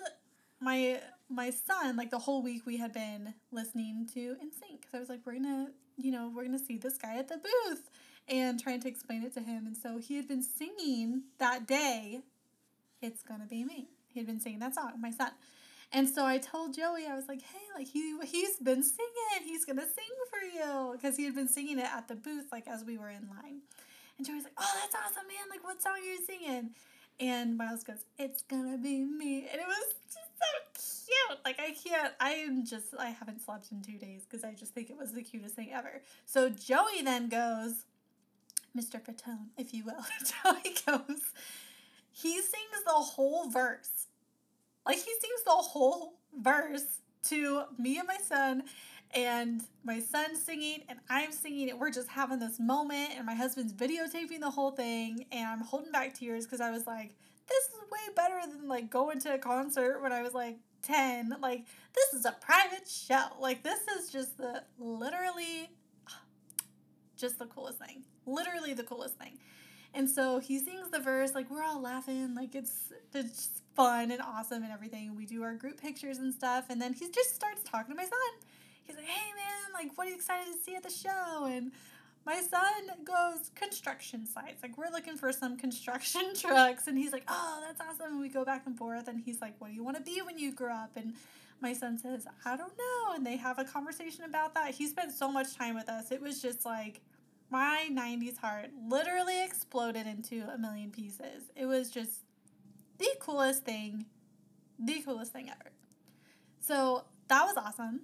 my 0.61 0.99
my 1.29 1.51
son 1.51 1.95
like 1.95 2.09
the 2.09 2.19
whole 2.19 2.41
week 2.41 2.65
we 2.65 2.75
had 2.75 2.91
been 2.91 3.33
listening 3.51 4.09
to 4.13 4.19
NSYNC 4.19 4.81
because 4.81 4.93
I 4.93 4.99
was 4.99 5.07
like 5.07 5.19
we're 5.25 5.33
gonna 5.33 5.69
you 6.01 6.11
know, 6.11 6.31
we're 6.33 6.47
to 6.47 6.59
see 6.59 6.77
this 6.77 6.97
guy 6.97 7.17
at 7.17 7.27
the 7.27 7.37
booth 7.37 7.89
and 8.27 8.59
trying 8.59 8.79
to 8.81 8.87
explain 8.87 9.23
it 9.23 9.33
to 9.33 9.41
him. 9.41 9.65
And 9.67 9.75
so 9.75 9.97
he 9.97 10.15
had 10.15 10.27
been 10.27 10.43
singing 10.43 11.23
that 11.39 11.67
day, 11.67 12.21
It's 13.01 13.21
Gonna 13.21 13.45
Be 13.45 13.63
Me. 13.63 13.89
He 14.07 14.19
had 14.19 14.27
been 14.27 14.39
singing 14.39 14.59
that 14.59 14.75
song, 14.75 14.93
my 14.99 15.11
son. 15.11 15.31
And 15.91 16.07
so 16.07 16.25
I 16.25 16.37
told 16.37 16.75
Joey, 16.75 17.07
I 17.07 17.15
was 17.15 17.27
like, 17.27 17.41
hey, 17.41 17.65
like 17.75 17.87
he 17.87 18.15
he's 18.25 18.57
been 18.57 18.83
singing. 18.83 19.43
He's 19.43 19.65
gonna 19.65 19.87
sing 19.87 20.15
for 20.29 20.45
you. 20.45 20.93
Because 20.93 21.17
he 21.17 21.25
had 21.25 21.35
been 21.35 21.47
singing 21.47 21.79
it 21.79 21.87
at 21.91 22.07
the 22.07 22.15
booth, 22.15 22.51
like 22.51 22.67
as 22.67 22.83
we 22.83 22.97
were 22.97 23.09
in 23.09 23.27
line. 23.27 23.61
And 24.17 24.27
Joey's 24.27 24.43
like, 24.43 24.53
oh, 24.57 24.79
that's 24.81 24.95
awesome, 24.95 25.27
man. 25.27 25.49
Like, 25.49 25.63
what 25.63 25.81
song 25.81 25.93
are 25.93 25.99
you 25.99 26.19
singing? 26.25 26.71
And 27.19 27.57
Miles 27.57 27.83
goes, 27.83 28.05
It's 28.17 28.43
gonna 28.43 28.77
be 28.77 29.03
me. 29.03 29.47
And 29.51 29.59
it 29.59 29.67
was 29.67 29.95
just 30.05 30.29
so 30.39 31.05
cute. 31.29 31.39
Like, 31.43 31.59
I 31.59 31.71
can't, 31.71 32.13
I 32.19 32.31
am 32.31 32.65
just, 32.65 32.87
I 32.97 33.09
haven't 33.09 33.41
slept 33.41 33.71
in 33.71 33.81
two 33.81 33.97
days 33.97 34.25
because 34.29 34.43
I 34.43 34.53
just 34.53 34.73
think 34.73 34.89
it 34.89 34.97
was 34.97 35.11
the 35.11 35.21
cutest 35.21 35.55
thing 35.55 35.71
ever. 35.73 36.01
So 36.25 36.49
Joey 36.49 37.01
then 37.03 37.27
goes, 37.27 37.85
Mr. 38.77 39.01
Fatone, 39.01 39.47
if 39.57 39.73
you 39.73 39.83
will. 39.83 40.05
Joey 40.43 40.75
goes, 40.85 41.21
he 42.11 42.33
sings 42.33 42.83
the 42.85 42.91
whole 42.91 43.49
verse. 43.49 44.07
Like, 44.85 44.97
he 44.97 45.01
sings 45.01 45.43
the 45.45 45.51
whole 45.51 46.19
verse 46.37 47.01
to 47.27 47.63
me 47.77 47.97
and 47.97 48.07
my 48.07 48.17
son 48.17 48.63
and 49.11 49.61
my 49.83 49.99
son's 49.99 50.41
singing 50.41 50.83
and 50.87 50.99
I'm 51.09 51.31
singing 51.31 51.69
and 51.69 51.79
we're 51.79 51.91
just 51.91 52.09
having 52.09 52.39
this 52.39 52.59
moment 52.59 53.11
and 53.15 53.25
my 53.25 53.33
husband's 53.33 53.73
videotaping 53.73 54.39
the 54.39 54.51
whole 54.51 54.71
thing 54.71 55.25
and 55.31 55.47
I'm 55.47 55.61
holding 55.61 55.91
back 55.91 56.13
tears 56.13 56.45
because 56.45 56.61
I 56.61 56.71
was 56.71 56.85
like, 56.85 57.15
this 57.47 57.63
is 57.65 57.91
way 57.91 58.13
better 58.15 58.39
than 58.47 58.67
like 58.67 58.89
going 58.89 59.19
to 59.21 59.33
a 59.33 59.37
concert 59.39 60.01
when 60.01 60.11
I 60.11 60.21
was 60.21 60.33
like 60.33 60.57
10. 60.83 61.35
Like 61.41 61.65
this 61.95 62.19
is 62.19 62.25
a 62.25 62.35
private 62.39 62.87
show. 62.87 63.25
Like 63.39 63.63
this 63.63 63.79
is 63.99 64.11
just 64.11 64.37
the 64.37 64.63
literally 64.77 65.71
just 67.17 67.39
the 67.39 67.45
coolest 67.47 67.79
thing. 67.79 68.03
Literally 68.27 68.73
the 68.73 68.83
coolest 68.83 69.17
thing. 69.17 69.39
And 69.93 70.09
so 70.09 70.39
he 70.39 70.59
sings 70.59 70.89
the 70.91 70.99
verse, 70.99 71.33
like 71.33 71.49
we're 71.49 71.63
all 71.63 71.81
laughing, 71.81 72.35
like 72.35 72.55
it's 72.55 72.93
it's 73.13 73.61
fun 73.75 74.11
and 74.11 74.21
awesome 74.21 74.63
and 74.63 74.71
everything. 74.71 75.15
We 75.15 75.25
do 75.25 75.43
our 75.43 75.55
group 75.55 75.81
pictures 75.81 76.19
and 76.19 76.33
stuff, 76.33 76.65
and 76.69 76.81
then 76.81 76.93
he 76.93 77.09
just 77.09 77.35
starts 77.35 77.63
talking 77.63 77.95
to 77.95 77.97
my 77.97 78.03
son 78.03 78.49
he's 78.89 78.97
like, 78.97 79.07
hey 79.07 79.31
man, 79.33 79.73
like, 79.73 79.97
what 79.97 80.07
are 80.07 80.09
you 80.09 80.15
excited 80.15 80.51
to 80.51 80.59
see 80.63 80.75
at 80.75 80.83
the 80.83 80.89
show? 80.89 81.45
And 81.45 81.71
my 82.25 82.41
son 82.41 83.05
goes 83.05 83.51
construction 83.55 84.25
sites. 84.25 84.61
Like 84.61 84.77
we're 84.77 84.91
looking 84.91 85.15
for 85.15 85.31
some 85.31 85.57
construction 85.57 86.33
trucks, 86.35 86.87
and 86.87 86.97
he's 86.97 87.13
like, 87.13 87.23
"Oh, 87.27 87.63
that's 87.65 87.79
awesome!" 87.79 88.13
And 88.13 88.21
we 88.21 88.29
go 88.29 88.43
back 88.43 88.63
and 88.65 88.77
forth, 88.77 89.07
and 89.07 89.21
he's 89.21 89.41
like, 89.41 89.53
"What 89.59 89.69
do 89.69 89.73
you 89.73 89.83
want 89.83 89.97
to 89.97 90.03
be 90.03 90.21
when 90.21 90.37
you 90.37 90.51
grow 90.53 90.73
up?" 90.73 90.91
And 90.95 91.13
my 91.61 91.73
son 91.73 91.97
says, 91.97 92.27
"I 92.45 92.57
don't 92.57 92.77
know." 92.77 93.15
And 93.15 93.25
they 93.25 93.37
have 93.37 93.57
a 93.57 93.63
conversation 93.63 94.25
about 94.25 94.53
that. 94.55 94.75
He 94.75 94.85
spent 94.85 95.13
so 95.13 95.31
much 95.31 95.55
time 95.55 95.75
with 95.75 95.89
us. 95.89 96.11
It 96.11 96.21
was 96.21 96.41
just 96.41 96.65
like 96.65 97.01
my 97.49 97.89
'90s 97.91 98.37
heart 98.37 98.69
literally 98.87 99.43
exploded 99.43 100.07
into 100.07 100.43
a 100.53 100.57
million 100.57 100.91
pieces. 100.91 101.51
It 101.55 101.65
was 101.65 101.89
just 101.89 102.23
the 102.97 103.09
coolest 103.19 103.63
thing, 103.65 104.05
the 104.77 105.01
coolest 105.01 105.33
thing 105.33 105.49
ever. 105.49 105.71
So 106.59 107.05
that 107.27 107.45
was 107.45 107.57
awesome. 107.57 108.01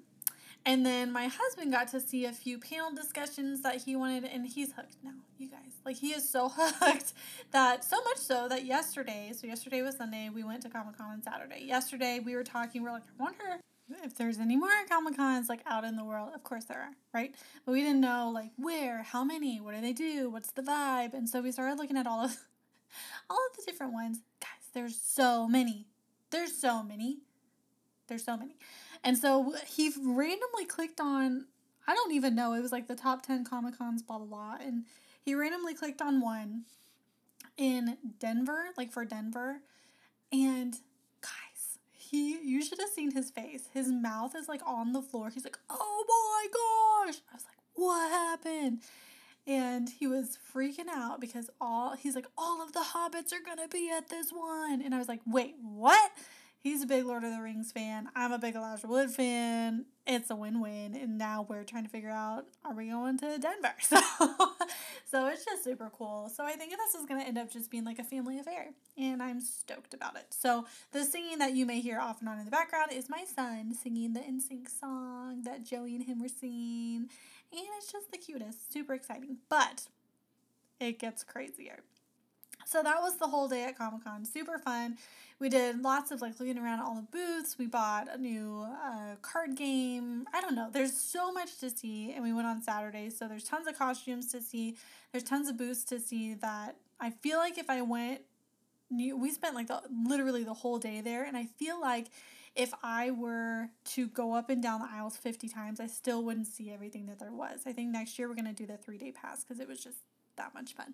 And 0.68 0.84
then 0.84 1.12
my 1.12 1.28
husband 1.28 1.72
got 1.72 1.90
to 1.90 2.00
see 2.00 2.26
a 2.26 2.32
few 2.32 2.58
panel 2.58 2.92
discussions 2.92 3.62
that 3.62 3.84
he 3.84 3.96
wanted, 3.96 4.26
and 4.26 4.48
he's 4.48 4.74
hooked 4.74 4.96
now, 5.04 5.12
you 5.38 5.48
guys. 5.48 5.74
Like, 5.86 5.98
he 5.98 6.12
is 6.12 6.28
so 6.28 6.50
hooked 6.56 7.14
that 7.52 7.84
so 7.84 7.98
much 8.04 8.18
so 8.18 8.48
that 8.50 8.66
yesterday, 8.66 9.32
so 9.36 9.46
yesterday 9.46 9.84
was 9.84 9.96
Sunday, 9.96 10.30
we 10.34 10.44
went 10.44 10.64
to 10.64 10.70
Comic 10.70 10.98
Con 10.98 11.12
on 11.12 11.22
Saturday. 11.22 11.64
Yesterday, 11.64 12.20
we 12.20 12.36
were 12.36 12.44
talking, 12.44 12.82
we 12.82 12.90
are 12.90 12.94
like, 12.94 13.04
I 13.04 13.24
wonder 13.24 13.60
if 14.04 14.16
there's 14.16 14.40
any 14.40 14.56
more 14.56 14.70
Comic 14.90 15.16
Cons 15.16 15.50
like 15.50 15.62
out 15.66 15.84
in 15.84 15.96
the 15.96 16.04
world. 16.04 16.30
Of 16.34 16.44
course 16.44 16.66
there 16.66 16.80
are, 16.80 16.92
right? 17.14 17.34
But 17.66 17.74
we 17.74 17.82
didn't 17.82 18.02
know 18.02 18.32
like 18.34 18.52
where, 18.58 19.04
how 19.04 19.24
many, 19.24 19.60
what 19.60 19.76
do 19.76 19.82
they 19.82 19.94
do, 19.94 20.30
what's 20.30 20.52
the 20.52 20.62
vibe, 20.62 21.14
and 21.14 21.30
so 21.30 21.42
we 21.42 21.52
started 21.52 21.78
looking 21.78 21.98
at 21.98 22.08
all 22.08 22.26
of 22.26 22.38
all 23.30 23.40
of 23.52 23.58
the 23.58 23.64
different 23.66 23.94
ones. 23.94 24.20
Guys, 24.40 24.50
there's 24.74 25.00
so 25.00 25.48
many. 25.48 25.88
There's 26.32 26.54
so 26.54 26.84
many. 26.84 27.20
There's 28.08 28.24
so 28.24 28.38
many. 28.38 28.58
And 29.04 29.18
so 29.18 29.56
he 29.68 29.92
randomly 30.04 30.66
clicked 30.68 31.00
on, 31.00 31.46
I 31.88 31.94
don't 31.94 32.12
even 32.12 32.36
know, 32.36 32.54
it 32.54 32.62
was 32.62 32.72
like 32.72 32.88
the 32.88 32.96
top 32.96 33.26
10 33.26 33.46
Comic 33.46 33.78
Cons, 33.78 34.02
blah, 34.02 34.18
blah, 34.18 34.28
blah. 34.28 34.58
And 34.60 34.86
he 35.22 35.36
randomly 35.36 35.74
clicked 35.74 36.02
on 36.02 36.22
one 36.22 36.64
in 37.58 37.98
Denver, 38.20 38.70
like 38.78 38.92
for 38.92 39.06
Denver. 39.06 39.62
And 40.32 40.76
he, 42.16 42.40
you 42.44 42.64
should 42.64 42.80
have 42.80 42.90
seen 42.90 43.12
his 43.12 43.30
face. 43.30 43.68
His 43.74 43.92
mouth 43.92 44.36
is 44.36 44.48
like 44.48 44.62
on 44.66 44.94
the 44.94 45.02
floor. 45.02 45.30
He's 45.30 45.44
like, 45.44 45.58
oh 45.70 46.06
my 46.08 46.48
gosh. 47.12 47.22
I 47.32 47.36
was 47.36 47.46
like, 47.46 47.58
what 47.74 48.12
happened? 48.12 48.80
and 49.48 49.90
he 50.00 50.08
was 50.08 50.40
freaking 50.56 50.88
out 50.92 51.22
because 51.22 51.52
all 51.62 51.96
he's 51.96 52.16
like 52.16 52.26
all 52.36 52.64
of 52.64 52.74
the 52.74 52.80
hobbits 52.80 53.32
are 53.32 53.46
gonna 53.46 53.68
be 53.68 53.92
at 53.96 54.10
this 54.10 54.32
one 54.32 54.82
and 54.82 54.96
i 54.96 54.98
was 54.98 55.08
like 55.08 55.20
wait 55.28 55.54
what 55.62 56.10
He's 56.66 56.82
a 56.82 56.88
big 56.88 57.06
Lord 57.06 57.24
of 57.24 57.30
the 57.30 57.44
Rings 57.44 57.72
fan. 57.72 58.10
I'm 58.16 58.32
a 58.32 58.40
big 58.40 58.56
Elijah 58.56 58.88
Wood 58.88 59.12
fan. 59.12 59.86
It's 60.08 60.30
a 60.30 60.36
win-win. 60.36 60.96
And 60.96 61.18
now 61.18 61.46
we're 61.48 61.64
trying 61.64 61.84
to 61.84 61.90
figure 61.90 62.12
out 62.12 62.46
are 62.64 62.74
we 62.74 62.90
going 62.90 63.18
to 63.20 63.38
Denver? 63.38 63.74
So 63.82 63.98
so 65.06 65.28
it's 65.28 65.46
just 65.46 65.64
super 65.64 65.92
cool. 65.98 66.30
So 66.36 66.44
I 66.44 66.54
think 66.54 66.72
this 66.72 67.00
is 67.00 67.06
gonna 67.06 67.24
end 67.24 67.38
up 67.38 67.52
just 67.52 67.72
being 67.72 67.86
like 67.86 68.00
a 68.00 68.04
family 68.04 68.40
affair. 68.40 68.70
And 68.98 69.22
I'm 69.22 69.40
stoked 69.40 69.94
about 69.94 70.16
it. 70.16 70.28
So 70.30 70.66
the 70.92 71.04
singing 71.04 71.40
that 71.40 71.54
you 71.54 71.66
may 71.66 71.80
hear 71.80 72.00
off 72.00 72.20
and 72.20 72.30
on 72.30 72.40
in 72.40 72.46
the 72.46 72.52
background 72.52 72.92
is 72.92 73.10
my 73.10 73.24
son 73.36 73.74
singing 73.74 74.14
the 74.14 74.20
NSYNC 74.20 74.68
song 74.80 75.44
that 75.44 75.64
Joey 75.64 75.96
and 75.96 76.06
him 76.06 76.22
were 76.22 76.28
singing. 76.28 77.10
And 77.52 77.62
it's 77.78 77.92
just 77.92 78.12
the 78.12 78.18
cutest. 78.18 78.72
Super 78.74 78.94
exciting. 78.94 79.38
But 79.50 79.88
it 80.80 81.00
gets 81.00 81.24
crazier. 81.24 81.80
So 82.66 82.82
that 82.82 83.02
was 83.02 83.18
the 83.18 83.28
whole 83.28 83.48
day 83.48 83.64
at 83.64 83.78
Comic 83.78 84.04
Con. 84.04 84.26
Super 84.26 84.58
fun. 84.58 84.98
We 85.40 85.50
did 85.50 85.82
lots 85.84 86.12
of 86.12 86.22
like 86.22 86.40
looking 86.40 86.58
around 86.58 86.80
at 86.80 86.86
all 86.86 86.96
the 86.96 87.08
booths. 87.12 87.58
We 87.60 87.68
bought 87.68 88.08
a 88.12 88.18
new 88.18 88.66
uh, 88.84 89.16
card 89.22 89.56
game. 89.56 90.26
I 90.34 90.42
don't 90.42 90.56
know. 90.56 90.70
There's 90.72 90.94
so 90.94 91.32
much 91.32 91.58
to 91.60 91.70
see. 91.70 92.12
And 92.14 92.24
we 92.24 92.34
went 92.34 92.48
on 92.48 92.64
Saturday. 92.64 93.12
So 93.12 93.28
there's 93.28 93.44
tons 93.44 93.68
of 93.68 93.78
costumes 93.78 94.32
to 94.32 94.42
see. 94.42 94.76
There's 95.12 95.24
tons 95.24 95.48
of 95.48 95.58
booths 95.58 95.84
to 95.86 96.00
see 96.00 96.34
that 96.36 96.76
I 97.00 97.12
feel 97.12 97.38
like 97.38 97.58
if 97.60 97.70
I 97.70 97.82
went, 97.82 98.22
we 98.90 99.32
spent 99.32 99.54
like 99.54 99.68
the, 99.68 99.82
literally 100.08 100.44
the 100.44 100.54
whole 100.54 100.80
day 100.80 101.02
there. 101.02 101.24
And 101.24 101.38
I 101.38 101.46
feel 101.46 101.80
like 101.80 102.08
if 102.56 102.74
I 102.82 103.12
were 103.12 103.70
to 103.86 104.08
go 104.08 104.34
up 104.34 104.50
and 104.50 104.64
down 104.64 104.80
the 104.80 104.88
aisles 104.90 105.18
50 105.18 105.50
times, 105.50 105.80
I 105.80 105.88
still 105.88 106.24
wouldn't 106.24 106.48
see 106.48 106.72
everything 106.72 107.06
that 107.08 107.20
there 107.20 107.34
was. 107.34 107.62
I 107.66 107.74
think 107.74 107.92
next 107.92 108.18
year 108.18 108.28
we're 108.28 108.36
going 108.36 108.46
to 108.46 108.54
do 108.54 108.66
the 108.66 108.78
three 108.78 108.98
day 108.98 109.12
pass 109.12 109.44
because 109.44 109.60
it 109.60 109.68
was 109.68 109.84
just 109.84 109.98
that 110.38 110.54
much 110.54 110.74
fun. 110.74 110.94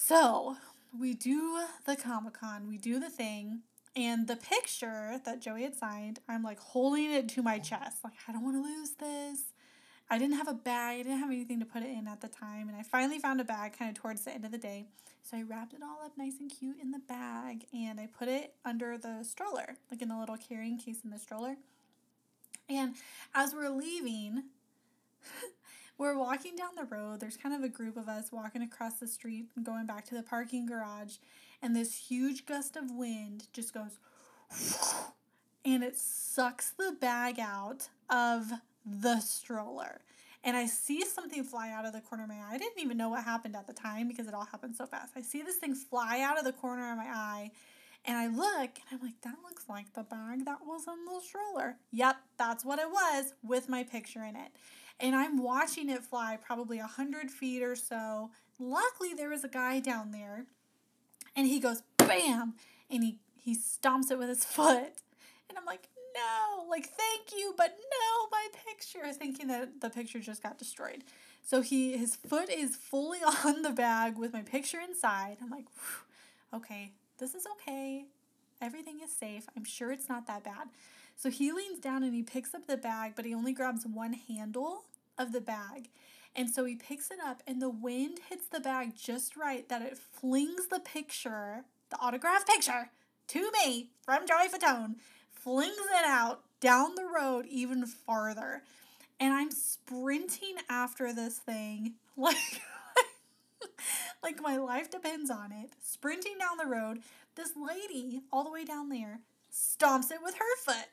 So 0.00 0.56
we 0.96 1.12
do 1.12 1.58
the 1.84 1.96
Comic 1.96 2.34
Con, 2.34 2.68
we 2.68 2.78
do 2.78 3.00
the 3.00 3.10
thing, 3.10 3.62
and 3.96 4.28
the 4.28 4.36
picture 4.36 5.20
that 5.24 5.40
Joey 5.40 5.64
had 5.64 5.74
signed, 5.74 6.20
I'm 6.28 6.44
like 6.44 6.60
holding 6.60 7.12
it 7.12 7.28
to 7.30 7.42
my 7.42 7.58
chest. 7.58 7.98
Like, 8.04 8.12
I 8.28 8.32
don't 8.32 8.44
want 8.44 8.56
to 8.56 8.62
lose 8.62 8.92
this. 8.92 9.40
I 10.08 10.16
didn't 10.16 10.36
have 10.36 10.46
a 10.46 10.54
bag, 10.54 11.00
I 11.00 11.02
didn't 11.02 11.18
have 11.18 11.30
anything 11.30 11.58
to 11.58 11.66
put 11.66 11.82
it 11.82 11.90
in 11.90 12.06
at 12.06 12.20
the 12.20 12.28
time, 12.28 12.68
and 12.68 12.76
I 12.76 12.84
finally 12.84 13.18
found 13.18 13.40
a 13.40 13.44
bag 13.44 13.76
kind 13.76 13.90
of 13.90 14.00
towards 14.00 14.24
the 14.24 14.32
end 14.32 14.44
of 14.44 14.52
the 14.52 14.56
day. 14.56 14.86
So 15.24 15.36
I 15.36 15.42
wrapped 15.42 15.74
it 15.74 15.80
all 15.82 16.06
up 16.06 16.12
nice 16.16 16.34
and 16.38 16.48
cute 16.48 16.80
in 16.80 16.92
the 16.92 17.00
bag 17.00 17.66
and 17.74 17.98
I 18.00 18.06
put 18.06 18.28
it 18.28 18.54
under 18.64 18.96
the 18.96 19.24
stroller, 19.24 19.76
like 19.90 20.00
in 20.00 20.08
the 20.08 20.16
little 20.16 20.38
carrying 20.38 20.78
case 20.78 21.00
in 21.04 21.10
the 21.10 21.18
stroller. 21.18 21.56
And 22.68 22.94
as 23.34 23.52
we're 23.52 23.68
leaving, 23.68 24.44
we're 25.98 26.16
walking 26.16 26.54
down 26.54 26.70
the 26.76 26.84
road. 26.84 27.20
There's 27.20 27.36
kind 27.36 27.54
of 27.54 27.62
a 27.62 27.68
group 27.68 27.96
of 27.96 28.08
us 28.08 28.30
walking 28.30 28.62
across 28.62 28.94
the 28.94 29.08
street 29.08 29.46
and 29.56 29.66
going 29.66 29.84
back 29.84 30.06
to 30.06 30.14
the 30.14 30.22
parking 30.22 30.64
garage. 30.64 31.16
And 31.60 31.74
this 31.74 32.08
huge 32.08 32.46
gust 32.46 32.76
of 32.76 32.92
wind 32.92 33.48
just 33.52 33.74
goes 33.74 33.98
and 35.64 35.82
it 35.82 35.96
sucks 35.96 36.70
the 36.70 36.96
bag 37.00 37.40
out 37.40 37.88
of 38.08 38.52
the 38.86 39.18
stroller. 39.20 40.00
And 40.44 40.56
I 40.56 40.66
see 40.66 41.04
something 41.04 41.42
fly 41.42 41.70
out 41.70 41.84
of 41.84 41.92
the 41.92 42.00
corner 42.00 42.22
of 42.22 42.28
my 42.28 42.36
eye. 42.36 42.52
I 42.52 42.58
didn't 42.58 42.80
even 42.80 42.96
know 42.96 43.08
what 43.08 43.24
happened 43.24 43.56
at 43.56 43.66
the 43.66 43.72
time 43.72 44.06
because 44.06 44.28
it 44.28 44.34
all 44.34 44.44
happened 44.44 44.76
so 44.76 44.86
fast. 44.86 45.14
I 45.16 45.20
see 45.20 45.42
this 45.42 45.56
thing 45.56 45.74
fly 45.74 46.20
out 46.20 46.38
of 46.38 46.44
the 46.44 46.52
corner 46.52 46.92
of 46.92 46.96
my 46.96 47.08
eye. 47.08 47.50
And 48.04 48.16
I 48.16 48.28
look 48.28 48.70
and 48.88 48.92
I'm 48.92 49.00
like, 49.02 49.20
that 49.22 49.34
looks 49.42 49.64
like 49.68 49.92
the 49.94 50.04
bag 50.04 50.44
that 50.44 50.60
was 50.64 50.86
in 50.86 51.04
the 51.04 51.20
stroller. 51.20 51.76
Yep, 51.90 52.16
that's 52.38 52.64
what 52.64 52.78
it 52.78 52.88
was 52.88 53.34
with 53.42 53.68
my 53.68 53.82
picture 53.82 54.22
in 54.22 54.36
it 54.36 54.52
and 55.00 55.14
I'm 55.14 55.42
watching 55.42 55.88
it 55.88 56.04
fly 56.04 56.38
probably 56.40 56.78
a 56.78 56.86
hundred 56.86 57.30
feet 57.30 57.62
or 57.62 57.76
so. 57.76 58.30
Luckily, 58.58 59.14
there 59.14 59.28
was 59.28 59.44
a 59.44 59.48
guy 59.48 59.80
down 59.80 60.10
there, 60.10 60.46
and 61.36 61.46
he 61.46 61.60
goes 61.60 61.82
bam, 61.96 62.54
and 62.90 63.04
he 63.04 63.18
he 63.36 63.56
stomps 63.56 64.10
it 64.10 64.18
with 64.18 64.28
his 64.28 64.44
foot, 64.56 64.92
and 65.48 65.56
I'm 65.56 65.64
like, 65.64 65.88
no, 66.14 66.68
like 66.68 66.86
thank 66.86 67.32
you, 67.36 67.54
but 67.56 67.76
no, 67.78 68.28
my 68.30 68.48
picture. 68.66 69.12
Thinking 69.12 69.48
that 69.48 69.80
the 69.80 69.90
picture 69.90 70.18
just 70.18 70.42
got 70.42 70.58
destroyed. 70.58 71.04
So 71.44 71.62
he 71.62 71.96
his 71.96 72.16
foot 72.16 72.50
is 72.50 72.76
fully 72.76 73.20
on 73.44 73.62
the 73.62 73.70
bag 73.70 74.18
with 74.18 74.32
my 74.32 74.42
picture 74.42 74.80
inside. 74.80 75.38
I'm 75.42 75.50
like, 75.50 75.66
okay, 76.52 76.92
this 77.18 77.34
is 77.34 77.46
okay. 77.52 78.06
Everything 78.60 79.00
is 79.02 79.12
safe. 79.12 79.46
I'm 79.56 79.64
sure 79.64 79.92
it's 79.92 80.08
not 80.08 80.26
that 80.26 80.42
bad. 80.42 80.68
So 81.14 81.30
he 81.30 81.52
leans 81.52 81.80
down 81.80 82.02
and 82.02 82.14
he 82.14 82.22
picks 82.22 82.54
up 82.54 82.66
the 82.66 82.76
bag, 82.76 83.12
but 83.16 83.24
he 83.24 83.34
only 83.34 83.52
grabs 83.52 83.84
one 83.86 84.12
handle 84.12 84.84
of 85.18 85.32
the 85.32 85.40
bag. 85.40 85.88
And 86.36 86.48
so 86.48 86.64
he 86.64 86.76
picks 86.76 87.10
it 87.10 87.18
up, 87.24 87.42
and 87.46 87.60
the 87.60 87.70
wind 87.70 88.20
hits 88.28 88.46
the 88.46 88.60
bag 88.60 88.92
just 88.96 89.36
right 89.36 89.68
that 89.68 89.82
it 89.82 89.98
flings 89.98 90.68
the 90.68 90.78
picture, 90.78 91.64
the 91.90 91.98
autograph 92.00 92.46
picture, 92.46 92.90
to 93.28 93.50
me 93.64 93.90
from 94.02 94.26
Joey 94.26 94.48
Fatone, 94.48 94.96
flings 95.30 95.76
it 95.76 96.06
out 96.06 96.42
down 96.60 96.94
the 96.94 97.06
road 97.06 97.46
even 97.48 97.86
farther. 97.86 98.62
And 99.20 99.32
I'm 99.34 99.50
sprinting 99.50 100.56
after 100.68 101.12
this 101.12 101.38
thing 101.38 101.94
like, 102.16 102.36
like 104.22 104.40
my 104.40 104.56
life 104.56 104.90
depends 104.90 105.30
on 105.30 105.50
it. 105.52 105.70
Sprinting 105.82 106.36
down 106.38 106.56
the 106.56 106.72
road, 106.72 107.00
this 107.34 107.50
lady 107.56 108.22
all 108.32 108.44
the 108.44 108.50
way 108.50 108.64
down 108.64 108.88
there 108.88 109.20
stomps 109.52 110.10
it 110.10 110.18
with 110.22 110.34
her 110.34 110.56
foot 110.64 110.88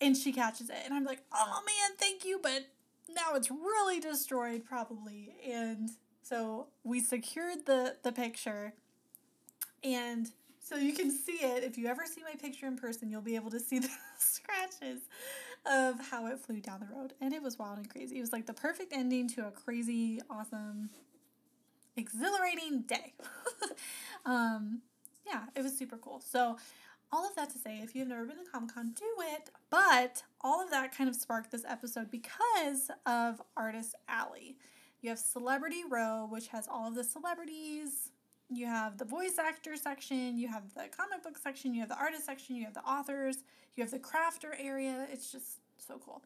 and 0.00 0.16
she 0.16 0.32
catches 0.32 0.70
it. 0.70 0.76
And 0.84 0.94
I'm 0.94 1.04
like, 1.04 1.20
oh 1.32 1.62
man, 1.66 1.96
thank 1.98 2.24
you, 2.24 2.38
but 2.42 2.66
now 3.14 3.34
it's 3.34 3.50
really 3.50 4.00
destroyed 4.00 4.64
probably. 4.64 5.34
And 5.48 5.90
so 6.22 6.68
we 6.84 7.00
secured 7.00 7.66
the, 7.66 7.96
the 8.02 8.12
picture 8.12 8.74
and 9.82 10.30
so 10.60 10.76
you 10.76 10.92
can 10.92 11.10
see 11.10 11.38
it. 11.40 11.64
If 11.64 11.78
you 11.78 11.86
ever 11.86 12.02
see 12.04 12.22
my 12.22 12.34
picture 12.38 12.66
in 12.66 12.76
person, 12.76 13.10
you'll 13.10 13.22
be 13.22 13.36
able 13.36 13.50
to 13.50 13.60
see 13.60 13.78
the 13.78 13.88
scratches 14.18 15.00
of 15.66 15.98
how 16.10 16.26
it 16.26 16.38
flew 16.38 16.60
down 16.60 16.80
the 16.80 16.94
road. 16.94 17.14
And 17.20 17.32
it 17.32 17.42
was 17.42 17.58
wild 17.58 17.78
and 17.78 17.88
crazy. 17.88 18.18
It 18.18 18.20
was 18.20 18.32
like 18.32 18.46
the 18.46 18.54
perfect 18.54 18.92
ending 18.92 19.28
to 19.30 19.46
a 19.46 19.50
crazy, 19.50 20.20
awesome, 20.28 20.90
exhilarating 21.96 22.82
day. 22.82 23.14
um, 24.26 24.82
yeah, 25.26 25.44
it 25.56 25.62
was 25.62 25.76
super 25.76 25.96
cool. 25.96 26.20
So 26.20 26.56
all 27.12 27.26
of 27.26 27.34
that 27.36 27.50
to 27.50 27.58
say, 27.58 27.80
if 27.82 27.94
you've 27.94 28.08
never 28.08 28.24
been 28.24 28.36
to 28.36 28.50
Comic 28.50 28.74
Con, 28.74 28.92
do 28.94 29.04
it. 29.34 29.50
But 29.70 30.22
all 30.40 30.62
of 30.62 30.70
that 30.70 30.96
kind 30.96 31.08
of 31.08 31.16
sparked 31.16 31.50
this 31.50 31.64
episode 31.66 32.10
because 32.10 32.90
of 33.06 33.40
Artist 33.56 33.94
Alley. 34.08 34.56
You 35.00 35.10
have 35.10 35.18
Celebrity 35.18 35.82
Row, 35.88 36.26
which 36.28 36.48
has 36.48 36.68
all 36.68 36.88
of 36.88 36.94
the 36.94 37.04
celebrities. 37.04 38.10
You 38.50 38.66
have 38.66 38.98
the 38.98 39.04
voice 39.04 39.38
actor 39.38 39.76
section, 39.76 40.38
you 40.38 40.48
have 40.48 40.74
the 40.74 40.84
comic 40.96 41.22
book 41.22 41.36
section, 41.36 41.74
you 41.74 41.80
have 41.80 41.90
the 41.90 41.98
artist 41.98 42.24
section, 42.24 42.56
you 42.56 42.64
have 42.64 42.72
the 42.72 42.82
authors, 42.82 43.44
you 43.76 43.82
have 43.82 43.90
the 43.90 43.98
crafter 43.98 44.54
area. 44.58 45.06
It's 45.12 45.30
just 45.30 45.58
so 45.76 46.00
cool. 46.02 46.22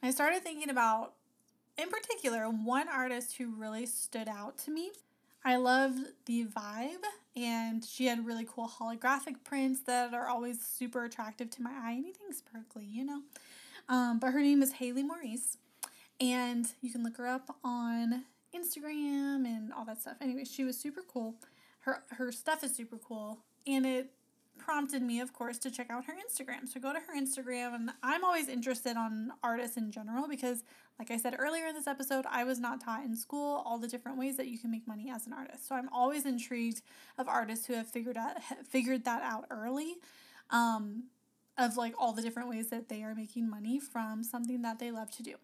I 0.00 0.12
started 0.12 0.42
thinking 0.42 0.70
about, 0.70 1.14
in 1.76 1.88
particular, 1.88 2.44
one 2.44 2.88
artist 2.88 3.36
who 3.38 3.54
really 3.54 3.86
stood 3.86 4.28
out 4.28 4.56
to 4.58 4.70
me. 4.70 4.92
I 5.44 5.56
loved 5.56 6.12
the 6.26 6.44
vibe 6.46 7.04
and 7.36 7.84
she 7.84 8.06
had 8.06 8.24
really 8.26 8.46
cool 8.48 8.68
holographic 8.68 9.42
prints 9.44 9.80
that 9.82 10.14
are 10.14 10.28
always 10.28 10.60
super 10.60 11.04
attractive 11.04 11.50
to 11.50 11.62
my 11.62 11.70
eye. 11.70 11.92
Anything 11.92 12.32
sparkly, 12.32 12.84
you 12.84 13.04
know. 13.04 13.22
Um, 13.88 14.18
but 14.18 14.32
her 14.32 14.40
name 14.40 14.62
is 14.62 14.72
Haley 14.72 15.02
Maurice, 15.02 15.58
and 16.20 16.66
you 16.80 16.90
can 16.90 17.02
look 17.02 17.16
her 17.16 17.26
up 17.26 17.56
on 17.64 18.24
Instagram 18.54 19.44
and 19.44 19.72
all 19.72 19.84
that 19.84 20.00
stuff. 20.00 20.16
Anyway, 20.20 20.44
she 20.44 20.64
was 20.64 20.78
super 20.78 21.02
cool. 21.06 21.34
Her 21.80 22.02
her 22.10 22.32
stuff 22.32 22.64
is 22.64 22.74
super 22.74 22.96
cool, 22.96 23.40
and 23.66 23.84
it 23.84 24.10
prompted 24.58 25.02
me, 25.02 25.20
of 25.20 25.32
course, 25.32 25.58
to 25.58 25.70
check 25.70 25.90
out 25.90 26.04
her 26.06 26.14
Instagram. 26.14 26.68
So 26.68 26.80
go 26.80 26.92
to 26.92 26.98
her 26.98 27.14
Instagram, 27.16 27.74
and 27.74 27.90
I'm 28.02 28.24
always 28.24 28.48
interested 28.48 28.96
on 28.96 29.32
artists 29.42 29.76
in 29.76 29.90
general 29.90 30.26
because, 30.28 30.64
like 30.98 31.10
I 31.10 31.16
said 31.16 31.36
earlier 31.38 31.66
in 31.66 31.74
this 31.74 31.86
episode, 31.86 32.24
I 32.28 32.44
was 32.44 32.58
not 32.58 32.82
taught 32.82 33.04
in 33.04 33.16
school 33.16 33.62
all 33.66 33.78
the 33.78 33.88
different 33.88 34.18
ways 34.18 34.36
that 34.36 34.48
you 34.48 34.58
can 34.58 34.70
make 34.70 34.86
money 34.86 35.10
as 35.10 35.26
an 35.26 35.32
artist. 35.32 35.68
So 35.68 35.74
I'm 35.74 35.88
always 35.90 36.24
intrigued 36.26 36.82
of 37.18 37.28
artists 37.28 37.66
who 37.66 37.74
have 37.74 37.86
figured 37.86 38.16
out 38.16 38.42
figured 38.68 39.04
that 39.04 39.22
out 39.22 39.46
early. 39.50 39.96
Um, 40.50 41.04
of 41.56 41.76
like 41.76 41.94
all 41.98 42.12
the 42.12 42.22
different 42.22 42.48
ways 42.48 42.68
that 42.70 42.88
they 42.88 43.02
are 43.02 43.14
making 43.14 43.48
money 43.48 43.78
from 43.78 44.24
something 44.24 44.62
that 44.62 44.78
they 44.78 44.90
love 44.90 45.10
to 45.12 45.22
do. 45.22 45.34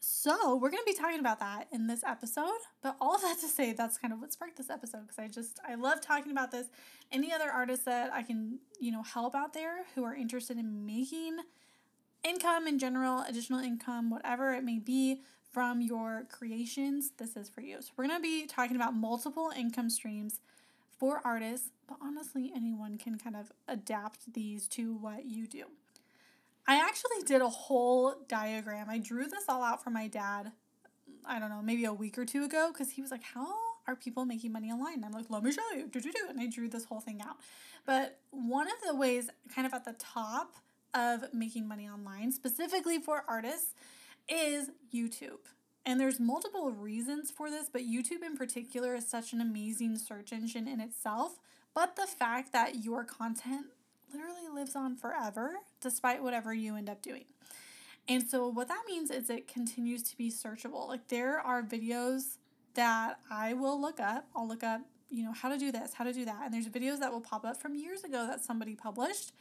So, 0.00 0.56
we're 0.56 0.70
going 0.70 0.82
to 0.84 0.92
be 0.92 0.96
talking 0.96 1.20
about 1.20 1.40
that 1.40 1.68
in 1.72 1.86
this 1.86 2.04
episode. 2.04 2.60
But 2.82 2.96
all 3.00 3.14
of 3.14 3.22
that 3.22 3.40
to 3.40 3.48
say, 3.48 3.72
that's 3.72 3.98
kind 3.98 4.12
of 4.12 4.20
what 4.20 4.32
sparked 4.32 4.56
this 4.56 4.70
episode 4.70 5.02
because 5.02 5.18
I 5.18 5.28
just, 5.28 5.58
I 5.66 5.74
love 5.74 6.00
talking 6.00 6.32
about 6.32 6.50
this. 6.50 6.68
Any 7.10 7.32
other 7.32 7.50
artists 7.50 7.84
that 7.86 8.12
I 8.12 8.22
can, 8.22 8.58
you 8.78 8.92
know, 8.92 9.02
help 9.02 9.34
out 9.34 9.52
there 9.52 9.84
who 9.94 10.04
are 10.04 10.14
interested 10.14 10.58
in 10.58 10.86
making 10.86 11.38
income 12.22 12.66
in 12.66 12.78
general, 12.78 13.24
additional 13.28 13.60
income, 13.60 14.10
whatever 14.10 14.54
it 14.54 14.64
may 14.64 14.78
be 14.78 15.22
from 15.50 15.80
your 15.80 16.26
creations, 16.30 17.12
this 17.16 17.36
is 17.36 17.48
for 17.48 17.62
you. 17.62 17.78
So, 17.80 17.90
we're 17.96 18.06
going 18.06 18.18
to 18.18 18.22
be 18.22 18.46
talking 18.46 18.76
about 18.76 18.94
multiple 18.94 19.50
income 19.56 19.90
streams 19.90 20.40
for 20.98 21.20
artists, 21.24 21.70
but 21.88 21.98
honestly, 22.02 22.52
anyone 22.54 22.98
can 22.98 23.18
kind 23.18 23.36
of 23.36 23.52
adapt 23.66 24.32
these 24.32 24.68
to 24.68 24.94
what 24.94 25.26
you 25.26 25.46
do. 25.46 25.64
I 26.66 26.76
actually 26.80 27.22
did 27.24 27.42
a 27.42 27.48
whole 27.48 28.14
diagram. 28.28 28.90
I 28.90 28.98
drew 28.98 29.26
this 29.26 29.44
all 29.48 29.62
out 29.62 29.84
for 29.84 29.90
my 29.90 30.08
dad, 30.08 30.52
I 31.24 31.38
don't 31.38 31.50
know, 31.50 31.62
maybe 31.62 31.84
a 31.84 31.92
week 31.92 32.18
or 32.18 32.24
two 32.24 32.44
ago, 32.44 32.70
because 32.72 32.90
he 32.90 33.02
was 33.02 33.10
like, 33.10 33.22
How 33.22 33.54
are 33.86 33.94
people 33.94 34.24
making 34.24 34.52
money 34.52 34.70
online? 34.70 34.94
And 34.94 35.04
I'm 35.04 35.12
like, 35.12 35.30
Let 35.30 35.42
me 35.42 35.52
show 35.52 35.62
you. 35.74 35.86
Do 35.86 36.00
do 36.00 36.10
do, 36.10 36.26
And 36.28 36.40
I 36.40 36.46
drew 36.46 36.68
this 36.68 36.84
whole 36.84 37.00
thing 37.00 37.20
out. 37.22 37.36
But 37.84 38.18
one 38.30 38.66
of 38.66 38.74
the 38.86 38.96
ways, 38.96 39.30
kind 39.54 39.66
of 39.66 39.72
at 39.72 39.84
the 39.84 39.94
top 39.94 40.56
of 40.92 41.32
making 41.32 41.68
money 41.68 41.88
online, 41.88 42.32
specifically 42.32 42.98
for 42.98 43.24
artists, 43.28 43.74
is 44.28 44.70
YouTube. 44.92 45.38
And 45.84 46.00
there's 46.00 46.18
multiple 46.18 46.72
reasons 46.72 47.30
for 47.30 47.48
this, 47.48 47.68
but 47.72 47.82
YouTube 47.82 48.24
in 48.24 48.36
particular 48.36 48.96
is 48.96 49.06
such 49.06 49.32
an 49.32 49.40
amazing 49.40 49.98
search 49.98 50.32
engine 50.32 50.66
in 50.66 50.80
itself. 50.80 51.38
But 51.74 51.94
the 51.94 52.08
fact 52.08 52.52
that 52.52 52.82
your 52.84 53.04
content 53.04 53.66
literally 54.16 54.48
lives 54.52 54.74
on 54.74 54.96
forever 54.96 55.54
despite 55.80 56.22
whatever 56.22 56.54
you 56.54 56.76
end 56.76 56.88
up 56.88 57.02
doing. 57.02 57.24
And 58.08 58.28
so 58.28 58.48
what 58.48 58.68
that 58.68 58.82
means 58.88 59.10
is 59.10 59.30
it 59.30 59.48
continues 59.48 60.02
to 60.04 60.16
be 60.16 60.30
searchable. 60.30 60.88
Like 60.88 61.08
there 61.08 61.40
are 61.40 61.62
videos 61.62 62.38
that 62.74 63.18
I 63.30 63.54
will 63.54 63.80
look 63.80 64.00
up. 64.00 64.26
I'll 64.34 64.46
look 64.46 64.62
up 64.62 64.82
you 65.10 65.24
know, 65.24 65.32
how 65.32 65.48
to 65.48 65.58
do 65.58 65.70
this, 65.70 65.94
how 65.94 66.04
to 66.04 66.12
do 66.12 66.24
that. 66.24 66.42
And 66.44 66.54
there's 66.54 66.68
videos 66.68 66.98
that 67.00 67.12
will 67.12 67.20
pop 67.20 67.44
up 67.44 67.56
from 67.56 67.74
years 67.74 68.02
ago 68.04 68.26
that 68.26 68.44
somebody 68.44 68.74
published 68.74 69.32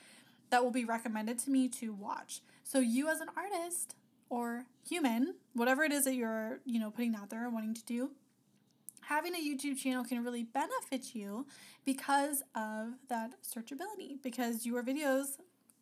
that 0.49 0.63
will 0.63 0.71
be 0.71 0.85
recommended 0.85 1.39
to 1.39 1.49
me 1.49 1.67
to 1.69 1.91
watch. 1.93 2.41
So 2.63 2.79
you 2.79 3.09
as 3.09 3.19
an 3.19 3.29
artist 3.35 3.95
or 4.29 4.65
human, 4.87 5.35
whatever 5.53 5.83
it 5.83 5.91
is 5.91 6.05
that 6.05 6.15
you're, 6.15 6.59
you 6.65 6.79
know, 6.79 6.91
putting 6.91 7.15
out 7.15 7.29
there 7.29 7.45
or 7.45 7.49
wanting 7.49 7.73
to 7.73 7.83
do, 7.83 8.11
having 9.07 9.33
a 9.33 9.37
YouTube 9.37 9.77
channel 9.77 10.03
can 10.03 10.23
really 10.23 10.43
benefit 10.43 11.15
you 11.15 11.45
because 11.85 12.43
of 12.55 12.93
that 13.09 13.31
searchability 13.43 14.21
because 14.23 14.65
your 14.65 14.83
videos 14.83 15.37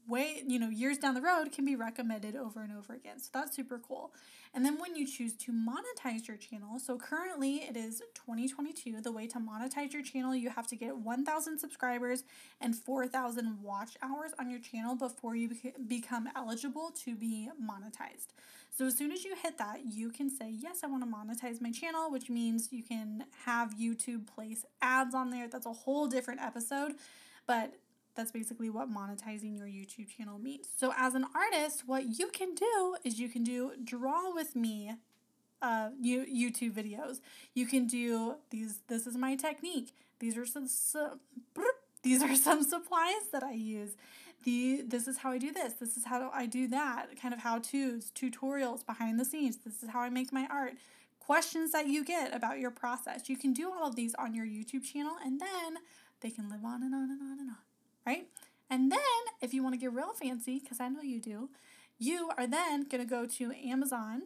way, 0.08 0.44
you 0.46 0.60
know, 0.60 0.70
years 0.70 0.98
down 0.98 1.14
the 1.14 1.22
road 1.22 1.52
can 1.52 1.66
be 1.66 1.76
recommended 1.76 2.36
over 2.36 2.62
and 2.62 2.76
over 2.76 2.94
again. 2.94 3.20
So 3.20 3.30
that's 3.34 3.56
super 3.56 3.80
cool. 3.80 4.12
And 4.54 4.66
then 4.66 4.78
when 4.78 4.96
you 4.96 5.08
choose 5.08 5.36
to 5.38 5.52
monetize 5.52 6.28
your 6.28 6.38
channel, 6.38 6.78
so 6.80 6.98
currently 6.98 7.56
it 7.58 7.78
is 7.78 8.02
2022, 8.14 9.02
the 9.02 9.12
way 9.12 9.28
to 9.28 9.40
monetize 9.40 9.94
your 9.94 10.04
channel, 10.04 10.36
you 10.36 10.50
have 10.50 10.68
to 10.68 10.76
get 10.76 10.98
1,000 10.98 11.58
subscribers 11.58 12.24
and 12.62 12.76
4,000 12.76 13.62
watch 13.62 13.98
hours 14.02 14.32
on 14.40 14.50
your 14.50 14.60
channel 14.60 14.96
before 14.96 15.36
you 15.36 15.50
become 15.88 16.30
eligible 16.36 16.92
to 17.04 17.16
be 17.16 17.50
monetized. 17.62 18.34
So 18.76 18.88
as 18.88 18.98
soon 18.98 19.12
as 19.12 19.24
you 19.24 19.36
hit 19.36 19.60
that, 19.60 19.82
you 19.86 20.10
can 20.10 20.30
say, 20.30 20.50
yes, 20.50 20.80
I 20.84 20.88
want 20.88 21.04
to 21.04 21.10
monetize 21.10 21.62
my 21.62 21.72
channel, 21.72 22.10
which 22.10 22.30
means 22.30 22.70
you 22.72 22.82
can 22.82 23.26
have 23.46 23.76
YouTube 23.80 24.26
place 24.26 24.66
ads 24.82 25.14
on 25.14 25.30
there. 25.30 25.48
That's 25.48 25.68
a 25.68 25.74
whole 25.74 26.08
different 26.08 26.42
episode. 26.42 26.94
But 27.46 27.76
that's 28.16 28.32
basically 28.32 28.70
what 28.70 28.92
monetizing 28.92 29.58
your 29.58 29.68
YouTube 29.68 30.10
channel 30.10 30.40
means. 30.40 30.68
So, 30.76 30.94
as 30.98 31.14
an 31.14 31.26
artist, 31.36 31.84
what 31.88 32.18
you 32.18 32.28
can 32.28 32.56
do 32.56 32.96
is 33.04 33.20
you 33.20 33.30
can 33.30 33.44
do 33.44 33.74
draw 33.84 34.34
with 34.34 34.56
me 34.56 34.94
uh, 35.62 35.90
you, 36.00 36.26
YouTube 36.26 36.74
videos. 36.74 37.22
You 37.54 37.66
can 37.66 37.88
do 37.88 38.36
these. 38.50 38.80
This 38.88 39.08
is 39.08 39.16
my 39.16 39.36
technique. 39.36 39.92
These 40.20 40.38
are 40.38 40.46
some, 40.46 40.68
some 40.68 41.20
these 42.04 42.22
are 42.22 42.36
some 42.36 42.64
supplies 42.74 43.30
that 43.32 43.44
I 43.44 43.54
use. 43.54 43.92
The 44.44 44.84
this 44.88 45.08
is 45.08 45.18
how 45.18 45.32
I 45.32 45.38
do 45.38 45.52
this. 45.52 45.74
This 45.74 45.98
is 45.98 46.06
how 46.06 46.30
I 46.34 46.46
do 46.46 46.68
that. 46.68 47.08
Kind 47.22 47.34
of 47.34 47.40
how 47.42 47.60
tos, 47.60 48.12
tutorials, 48.16 48.86
behind 48.86 49.20
the 49.20 49.26
scenes. 49.26 49.58
This 49.58 49.84
is 49.84 49.90
how 49.90 50.00
I 50.02 50.10
make 50.10 50.34
my 50.34 50.48
art. 50.50 50.74
Questions 51.20 51.72
that 51.72 51.88
you 51.88 52.04
get 52.04 52.36
about 52.36 52.60
your 52.60 52.72
process. 52.72 53.30
You 53.30 53.38
can 53.38 53.54
do 53.54 53.72
all 53.72 53.88
of 53.88 53.96
these 53.96 54.14
on 54.16 54.34
your 54.34 54.46
YouTube 54.46 54.84
channel, 54.84 55.14
and 55.24 55.40
then 55.40 55.78
they 56.22 56.30
can 56.30 56.50
live 56.50 56.66
on 56.66 56.84
and 56.84 56.94
on 56.94 57.10
and 57.10 57.22
on 57.22 57.40
and 57.40 57.50
on 57.50 57.58
right? 58.06 58.28
And 58.70 58.92
then 58.92 59.00
if 59.42 59.54
you 59.54 59.64
want 59.64 59.74
to 59.76 59.80
get 59.80 59.94
real 59.94 60.14
fancy, 60.14 60.60
because 60.60 60.80
I 60.80 60.90
know 60.90 61.02
you 61.02 61.20
do, 61.20 61.50
you 62.00 62.32
are 62.38 62.48
then 62.48 62.84
going 62.84 63.04
to 63.04 63.10
go 63.10 63.26
to 63.26 63.54
Amazon 63.54 64.24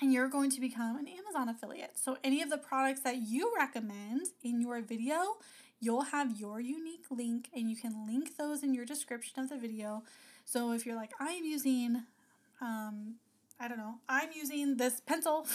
and 0.00 0.12
you're 0.12 0.28
going 0.28 0.50
to 0.50 0.60
become 0.60 0.96
an 0.96 1.06
Amazon 1.06 1.48
affiliate. 1.48 1.98
So 1.98 2.16
any 2.24 2.40
of 2.42 2.48
the 2.48 2.56
products 2.56 3.00
that 3.00 3.16
you 3.28 3.52
recommend 3.56 4.28
in 4.42 4.60
your 4.60 4.80
video, 4.80 5.36
you'll 5.80 6.02
have 6.02 6.38
your 6.38 6.60
unique 6.60 7.06
link 7.10 7.48
and 7.54 7.70
you 7.70 7.76
can 7.76 8.06
link 8.06 8.36
those 8.36 8.62
in 8.62 8.74
your 8.74 8.84
description 8.84 9.40
of 9.42 9.48
the 9.48 9.56
video. 9.56 10.02
So 10.44 10.72
if 10.72 10.84
you're 10.84 10.96
like, 10.96 11.12
I'm 11.18 11.44
using, 11.44 12.02
um, 12.60 13.16
I 13.58 13.66
don't 13.68 13.78
know, 13.78 13.94
I'm 14.08 14.28
using 14.34 14.76
this 14.76 15.00
pencil 15.00 15.46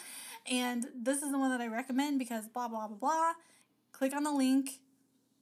and 0.50 0.86
this 0.94 1.22
is 1.22 1.30
the 1.30 1.38
one 1.38 1.50
that 1.50 1.60
I 1.60 1.68
recommend 1.68 2.18
because 2.18 2.48
blah, 2.48 2.68
blah, 2.68 2.88
blah, 2.88 2.96
blah, 2.96 3.32
click 3.92 4.14
on 4.14 4.24
the 4.24 4.32
link 4.32 4.80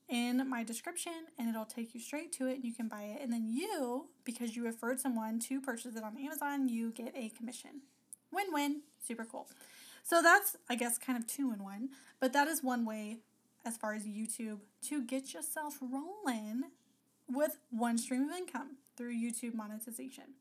in 0.09 0.49
my 0.49 0.65
description 0.65 1.13
and 1.39 1.49
it'll 1.49 1.65
take 1.65 1.95
you 1.95 2.01
straight 2.01 2.33
to 2.33 2.49
it 2.49 2.57
and 2.57 2.65
you 2.65 2.75
can 2.75 2.89
buy 2.89 3.03
it. 3.03 3.21
And 3.23 3.33
then 3.33 3.47
you, 3.49 4.09
because 4.25 4.57
you 4.57 4.65
referred 4.65 5.01
someone 5.01 5.39
to 5.41 5.61
purchase 5.61 5.95
it 5.95 6.03
on 6.03 6.19
Amazon, 6.19 6.69
you 6.69 6.91
get 6.91 7.15
a 7.17 7.29
commission. 7.31 7.83
Win 8.33 8.47
win, 8.51 8.83
super 9.07 9.25
cool. 9.25 9.49
So 10.03 10.21
that's, 10.21 10.57
I 10.69 10.75
guess, 10.75 10.99
kind 10.99 11.17
of 11.17 11.27
two 11.29 11.53
in 11.53 11.63
one, 11.63 11.91
but 12.19 12.33
that 12.33 12.49
is 12.49 12.63
one 12.63 12.85
way 12.85 13.19
as 13.65 13.77
far 13.77 13.95
as 13.95 14.05
YouTube 14.05 14.59
to 14.89 15.03
get 15.03 15.33
yourself 15.33 15.79
rolling 15.81 16.65
with 17.29 17.59
one 17.71 17.99
stream 17.99 18.29
of 18.29 18.37
income 18.37 18.77
through 18.97 19.15
YouTube 19.15 19.55
monetization. 19.55 20.35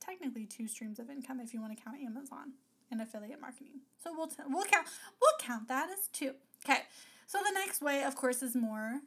Technically, 0.00 0.44
two 0.44 0.68
streams 0.68 0.98
of 0.98 1.08
income 1.08 1.40
if 1.40 1.54
you 1.54 1.60
want 1.60 1.76
to 1.76 1.82
count 1.82 1.96
Amazon 2.00 2.52
and 2.90 3.00
affiliate 3.00 3.40
marketing. 3.40 3.80
So 4.02 4.12
we'll 4.14 4.26
t- 4.26 4.42
we'll 4.48 4.64
count 4.64 4.86
we'll 5.20 5.38
count 5.38 5.68
that 5.68 5.90
as 5.90 6.08
two. 6.12 6.32
Okay. 6.64 6.80
So 7.26 7.38
the 7.38 7.52
next 7.52 7.80
way, 7.80 8.04
of 8.04 8.16
course, 8.16 8.42
is 8.42 8.54
more 8.54 9.00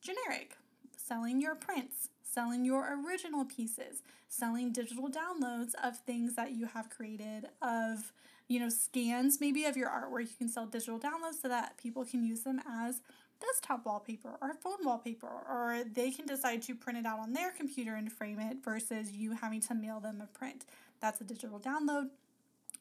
generic 0.00 0.56
selling 0.96 1.40
your 1.40 1.54
prints, 1.54 2.08
selling 2.22 2.64
your 2.64 2.98
original 3.04 3.44
pieces, 3.44 4.02
selling 4.28 4.72
digital 4.72 5.08
downloads 5.08 5.74
of 5.82 5.98
things 5.98 6.34
that 6.34 6.52
you 6.52 6.66
have 6.66 6.90
created, 6.90 7.48
of 7.60 8.12
you 8.52 8.60
know, 8.60 8.68
scans 8.68 9.40
maybe 9.40 9.64
of 9.64 9.76
your 9.76 9.88
artwork. 9.88 10.22
You 10.22 10.36
can 10.38 10.48
sell 10.48 10.66
digital 10.66 10.98
downloads 10.98 11.40
so 11.40 11.48
that 11.48 11.76
people 11.76 12.04
can 12.04 12.24
use 12.24 12.42
them 12.42 12.60
as 12.68 13.00
desktop 13.40 13.86
wallpaper 13.86 14.36
or 14.40 14.54
phone 14.54 14.84
wallpaper, 14.84 15.26
or 15.26 15.82
they 15.90 16.10
can 16.10 16.26
decide 16.26 16.62
to 16.62 16.74
print 16.74 16.98
it 16.98 17.06
out 17.06 17.18
on 17.18 17.32
their 17.32 17.50
computer 17.50 17.94
and 17.94 18.12
frame 18.12 18.38
it 18.38 18.58
versus 18.64 19.12
you 19.12 19.34
having 19.34 19.60
to 19.62 19.74
mail 19.74 20.00
them 20.00 20.22
a 20.22 20.26
print. 20.26 20.64
That's 21.00 21.20
a 21.20 21.24
digital 21.24 21.58
download. 21.58 22.10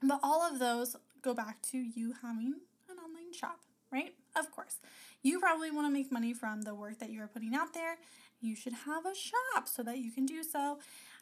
But 0.04 0.20
all 0.22 0.42
of 0.42 0.60
those 0.60 0.96
go 1.22 1.34
back 1.34 1.62
to 1.72 1.78
you 1.78 2.14
having 2.22 2.56
an 2.90 2.98
online 2.98 3.34
shop 3.34 3.60
right? 3.92 4.14
Of 4.36 4.52
course. 4.52 4.78
You 5.22 5.40
probably 5.40 5.70
want 5.70 5.88
to 5.88 5.92
make 5.92 6.12
money 6.12 6.34
from 6.34 6.64
the 6.64 6.74
work 6.74 7.00
that 7.00 7.12
you 7.12 7.22
are 7.22 7.28
putting 7.28 7.54
out 7.54 7.74
there. 7.74 7.98
You 8.40 8.56
should 8.56 8.74
have 8.74 9.06
a 9.06 9.14
shop 9.14 9.68
so 9.68 9.84
that 9.84 10.00
you 10.00 10.12
can 10.12 10.26
do 10.26 10.44
so. 10.44 10.80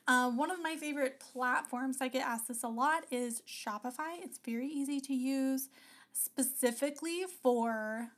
Uh, 0.07 0.31
one 0.31 0.49
of 0.49 0.61
my 0.61 0.75
favorite 0.75 1.19
platforms, 1.19 1.97
I 2.01 2.07
get 2.07 2.25
asked 2.25 2.47
this 2.47 2.63
a 2.63 2.67
lot, 2.67 3.05
is 3.11 3.43
Shopify. 3.47 4.17
It's 4.23 4.39
very 4.43 4.67
easy 4.67 4.99
to 5.01 5.13
use 5.13 5.69
specifically 6.13 7.25
for 7.43 8.09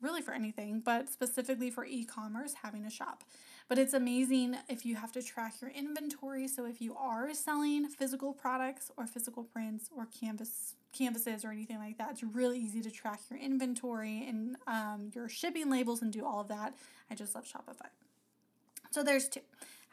really 0.00 0.22
for 0.22 0.32
anything, 0.32 0.80
but 0.80 1.08
specifically 1.08 1.70
for 1.70 1.84
e 1.84 2.04
commerce, 2.04 2.54
having 2.62 2.84
a 2.84 2.90
shop. 2.90 3.24
But 3.68 3.78
it's 3.78 3.92
amazing 3.92 4.56
if 4.68 4.86
you 4.86 4.96
have 4.96 5.12
to 5.12 5.22
track 5.22 5.60
your 5.60 5.70
inventory. 5.70 6.48
So 6.48 6.64
if 6.64 6.80
you 6.80 6.96
are 6.96 7.34
selling 7.34 7.86
physical 7.88 8.32
products 8.32 8.90
or 8.96 9.06
physical 9.06 9.44
prints 9.44 9.90
or 9.94 10.06
canvas 10.06 10.74
canvases 10.92 11.44
or 11.44 11.50
anything 11.50 11.78
like 11.78 11.98
that, 11.98 12.12
it's 12.12 12.22
really 12.22 12.58
easy 12.58 12.80
to 12.80 12.90
track 12.90 13.20
your 13.30 13.38
inventory 13.38 14.26
and 14.26 14.56
um, 14.66 15.10
your 15.14 15.28
shipping 15.28 15.70
labels 15.70 16.00
and 16.00 16.12
do 16.12 16.24
all 16.24 16.40
of 16.40 16.48
that. 16.48 16.74
I 17.10 17.14
just 17.14 17.34
love 17.34 17.44
Shopify. 17.44 17.88
So 18.90 19.02
there's 19.02 19.28
two 19.28 19.40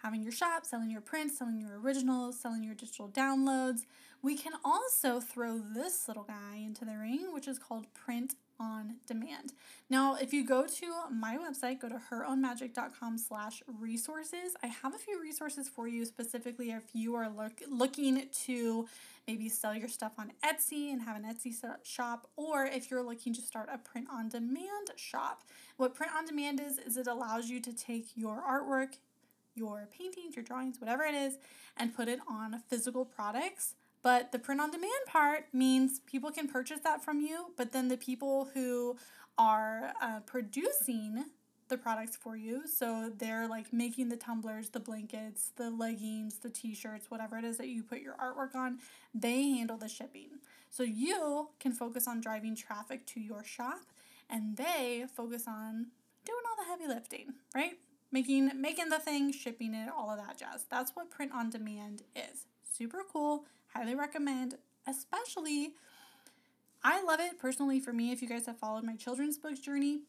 having 0.05 0.21
your 0.21 0.31
shop, 0.31 0.67
selling 0.67 0.91
your 0.91 1.01
prints, 1.01 1.39
selling 1.39 1.59
your 1.59 1.79
originals, 1.79 2.39
selling 2.39 2.63
your 2.63 2.75
digital 2.75 3.09
downloads. 3.09 3.87
We 4.21 4.37
can 4.37 4.53
also 4.63 5.19
throw 5.19 5.57
this 5.57 6.07
little 6.07 6.25
guy 6.25 6.57
into 6.63 6.85
the 6.85 6.95
ring, 6.95 7.33
which 7.33 7.47
is 7.47 7.57
called 7.57 7.91
print 7.95 8.35
on 8.59 8.97
demand. 9.07 9.53
Now, 9.89 10.15
if 10.15 10.31
you 10.31 10.45
go 10.45 10.67
to 10.67 10.93
my 11.11 11.37
website, 11.37 11.79
go 11.81 11.89
to 11.89 11.99
herownmagic.com 12.11 13.17
slash 13.17 13.63
resources. 13.79 14.55
I 14.63 14.67
have 14.67 14.93
a 14.93 14.99
few 14.99 15.19
resources 15.19 15.67
for 15.67 15.87
you 15.87 16.05
specifically 16.05 16.69
if 16.69 16.83
you 16.93 17.15
are 17.15 17.27
look, 17.27 17.63
looking 17.67 18.27
to 18.45 18.87
maybe 19.27 19.49
sell 19.49 19.75
your 19.75 19.89
stuff 19.89 20.13
on 20.19 20.31
Etsy 20.43 20.93
and 20.93 21.01
have 21.01 21.17
an 21.17 21.23
Etsy 21.23 21.51
shop, 21.81 22.27
or 22.35 22.65
if 22.65 22.91
you're 22.91 23.03
looking 23.03 23.33
to 23.33 23.41
start 23.41 23.69
a 23.73 23.79
print 23.79 24.07
on 24.11 24.29
demand 24.29 24.91
shop. 24.97 25.41
What 25.77 25.95
print 25.95 26.13
on 26.15 26.25
demand 26.25 26.61
is, 26.61 26.77
is 26.77 26.95
it 26.95 27.07
allows 27.07 27.49
you 27.49 27.59
to 27.59 27.73
take 27.73 28.09
your 28.15 28.41
artwork, 28.47 28.97
your 29.55 29.87
paintings, 29.97 30.35
your 30.35 30.43
drawings, 30.43 30.79
whatever 30.79 31.03
it 31.03 31.15
is, 31.15 31.37
and 31.77 31.95
put 31.95 32.07
it 32.07 32.19
on 32.27 32.61
physical 32.69 33.05
products 33.05 33.75
but 34.05 34.31
the 34.31 34.37
print 34.37 34.61
on 34.61 34.69
demand 34.69 34.93
part 35.07 35.47
means 35.51 35.99
people 36.01 36.29
can 36.29 36.47
purchase 36.47 36.79
that 36.81 37.03
from 37.03 37.21
you, 37.21 37.47
but 37.57 37.71
then 37.71 37.87
the 37.87 37.97
people 37.97 38.49
who 38.53 38.97
are 39.35 39.93
uh, 39.99 40.19
producing 40.27 41.25
the 41.69 41.77
products 41.79 42.15
for 42.15 42.37
you, 42.37 42.67
so 42.67 43.11
they're 43.17 43.47
like 43.47 43.73
making 43.73 44.09
the 44.09 44.15
tumblers, 44.15 44.69
the 44.69 44.79
blankets, 44.79 45.53
the 45.55 45.71
leggings, 45.71 46.37
the 46.37 46.51
t 46.51 46.75
shirts, 46.75 47.09
whatever 47.09 47.35
it 47.39 47.43
is 47.43 47.57
that 47.57 47.69
you 47.69 47.81
put 47.81 47.99
your 47.99 48.13
artwork 48.17 48.53
on, 48.53 48.77
they 49.15 49.49
handle 49.49 49.75
the 49.75 49.89
shipping. 49.89 50.29
So 50.69 50.83
you 50.83 51.49
can 51.59 51.71
focus 51.71 52.07
on 52.07 52.21
driving 52.21 52.55
traffic 52.55 53.07
to 53.07 53.19
your 53.19 53.43
shop 53.43 53.87
and 54.29 54.55
they 54.55 55.05
focus 55.15 55.45
on 55.47 55.87
doing 56.25 56.43
all 56.47 56.63
the 56.63 56.69
heavy 56.69 56.87
lifting, 56.87 57.33
right? 57.55 57.79
Making 58.15 58.49
making 58.61 58.89
the 58.89 58.99
thing, 58.99 59.33
shipping 59.33 59.73
it, 59.73 59.89
all 59.95 60.09
of 60.09 60.17
that 60.17 60.37
jazz. 60.37 60.65
That's 60.69 60.95
what 60.95 61.11
print 61.11 61.33
on 61.33 61.49
demand 61.49 62.03
is. 62.15 62.45
Super 62.63 63.01
cool 63.11 63.45
highly 63.75 63.95
recommend, 63.95 64.55
especially. 64.87 65.73
I 66.83 67.03
love 67.03 67.19
it 67.19 67.39
personally 67.39 67.79
for 67.79 67.91
me. 67.91 68.11
If 68.11 68.21
you 68.21 68.29
guys 68.29 68.45
have 68.45 68.57
followed 68.57 68.83
my 68.83 68.95
children's 68.95 69.37
books 69.37 69.59
journey, 69.59 70.01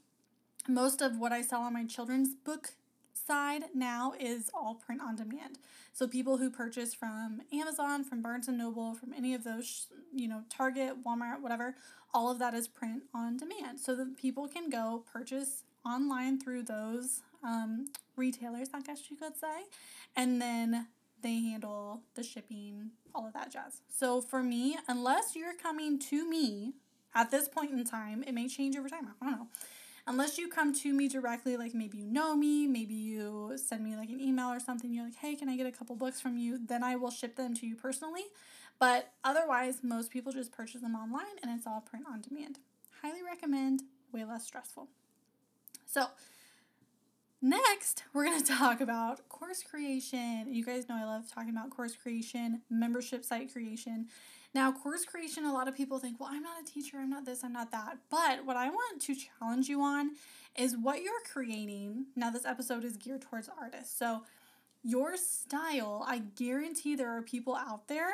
most 0.69 1.03
of 1.03 1.19
what 1.19 1.33
I 1.33 1.43
sell 1.43 1.63
on 1.63 1.73
my 1.73 1.85
children's 1.85 2.35
book 2.35 2.75
side 3.13 3.65
now 3.75 4.13
is 4.21 4.51
all 4.55 4.75
print 4.75 5.01
on 5.03 5.17
demand. 5.17 5.59
So 5.93 6.07
people 6.07 6.37
who 6.37 6.51
purchase 6.51 6.95
from 6.95 7.41
Amazon, 7.53 8.05
from 8.05 8.23
Barnes 8.23 8.47
and 8.47 8.59
Noble, 8.59 8.95
from 8.95 9.13
any 9.15 9.35
of 9.35 9.43
those, 9.43 9.89
you 10.15 10.29
know, 10.29 10.43
Target, 10.49 11.03
Walmart, 11.05 11.41
whatever, 11.41 11.75
all 12.15 12.31
of 12.31 12.39
that 12.39 12.55
is 12.55 12.69
print 12.69 13.05
on 13.15 13.37
demand. 13.37 13.81
So 13.81 13.97
that 13.97 14.17
people 14.17 14.47
can 14.47 14.71
go 14.71 15.03
purchase 15.13 15.65
online 15.85 16.39
through 16.39 16.65
those 16.65 17.23
um, 17.45 17.87
retailers, 18.17 18.69
I 18.75 18.81
guess 18.81 19.11
you 19.11 19.17
could 19.17 19.37
say, 19.37 19.65
and 20.17 20.41
then 20.41 20.89
they 21.23 21.41
handle 21.41 22.03
the 22.15 22.23
shipping, 22.23 22.91
all 23.15 23.27
of 23.27 23.33
that 23.33 23.51
jazz. 23.53 23.81
So 23.89 24.21
for 24.21 24.43
me, 24.43 24.79
unless 24.89 25.35
you're 25.35 25.55
coming 25.57 25.99
to 26.11 26.29
me 26.29 26.75
At 27.15 27.31
this 27.31 27.49
point 27.49 27.71
in 27.73 27.83
time, 27.85 28.23
it 28.27 28.33
may 28.35 28.47
change 28.47 28.77
over 28.77 28.91
time. 28.91 29.09
I 29.23 29.25
don't 29.25 29.39
know. 29.39 29.47
Unless 30.07 30.37
you 30.39 30.49
come 30.49 30.75
to 30.75 30.93
me 30.93 31.09
directly, 31.09 31.57
like 31.57 31.75
maybe 31.75 31.97
you 31.99 32.05
know 32.07 32.37
me, 32.37 32.67
maybe 32.67 32.95
you 32.95 33.55
send 33.57 33.83
me 33.83 33.97
like 33.97 34.11
an 34.11 34.21
email 34.21 34.49
or 34.49 34.61
something, 34.61 34.93
you're 34.93 35.05
like, 35.05 35.17
hey, 35.17 35.35
can 35.35 35.49
I 35.49 35.57
get 35.57 35.67
a 35.67 35.73
couple 35.73 35.97
books 35.97 36.21
from 36.21 36.37
you? 36.37 36.59
Then 36.65 36.85
I 36.85 36.95
will 36.97 37.11
ship 37.11 37.37
them 37.37 37.55
to 37.57 37.67
you 37.67 37.75
personally. 37.75 38.25
But 38.79 39.13
otherwise, 39.25 39.79
most 39.83 40.11
people 40.11 40.31
just 40.31 40.53
purchase 40.53 40.83
them 40.83 40.95
online 40.95 41.39
and 41.43 41.51
it's 41.57 41.67
all 41.67 41.81
print 41.81 42.05
on 42.07 42.21
demand. 42.21 42.59
Highly 43.03 43.23
recommend, 43.23 43.83
way 44.13 44.25
less 44.25 44.45
stressful. 44.45 44.89
So, 45.87 46.07
Next, 47.43 48.05
we're 48.13 48.25
going 48.25 48.43
to 48.43 48.47
talk 48.47 48.81
about 48.81 49.29
course 49.29 49.63
creation. 49.63 50.47
You 50.49 50.65
guys 50.65 50.89
know 50.89 50.97
I 50.97 51.05
love 51.05 51.31
talking 51.31 51.51
about 51.51 51.71
course 51.71 51.97
creation, 51.97 52.63
membership 52.71 53.25
site 53.25 53.53
creation. 53.53 54.07
Now, 54.55 54.73
course 54.73 55.05
creation, 55.05 55.45
a 55.45 55.53
lot 55.53 55.69
of 55.69 55.77
people 55.77 55.99
think, 55.99 56.19
well, 56.19 56.31
I'm 56.33 56.43
not 56.43 56.63
a 56.63 56.65
teacher, 56.65 56.97
I'm 56.97 57.11
not 57.11 57.27
this, 57.27 57.45
I'm 57.45 57.53
not 57.53 57.71
that. 57.73 57.99
But 58.11 58.47
what 58.47 58.57
I 58.57 58.71
want 58.71 59.03
to 59.03 59.15
challenge 59.15 59.69
you 59.69 59.83
on 59.83 60.13
is 60.57 60.77
what 60.77 61.03
you're 61.03 61.13
creating. 61.31 62.07
Now, 62.17 62.31
this 62.31 62.47
episode 62.47 62.85
is 62.85 62.97
geared 62.97 63.21
towards 63.23 63.51
artists. 63.61 63.97
So, 63.99 64.23
your 64.83 65.17
style, 65.17 66.05
I 66.07 66.19
guarantee 66.19 66.95
there 66.95 67.15
are 67.15 67.21
people 67.21 67.55
out 67.57 67.89
there 67.89 68.13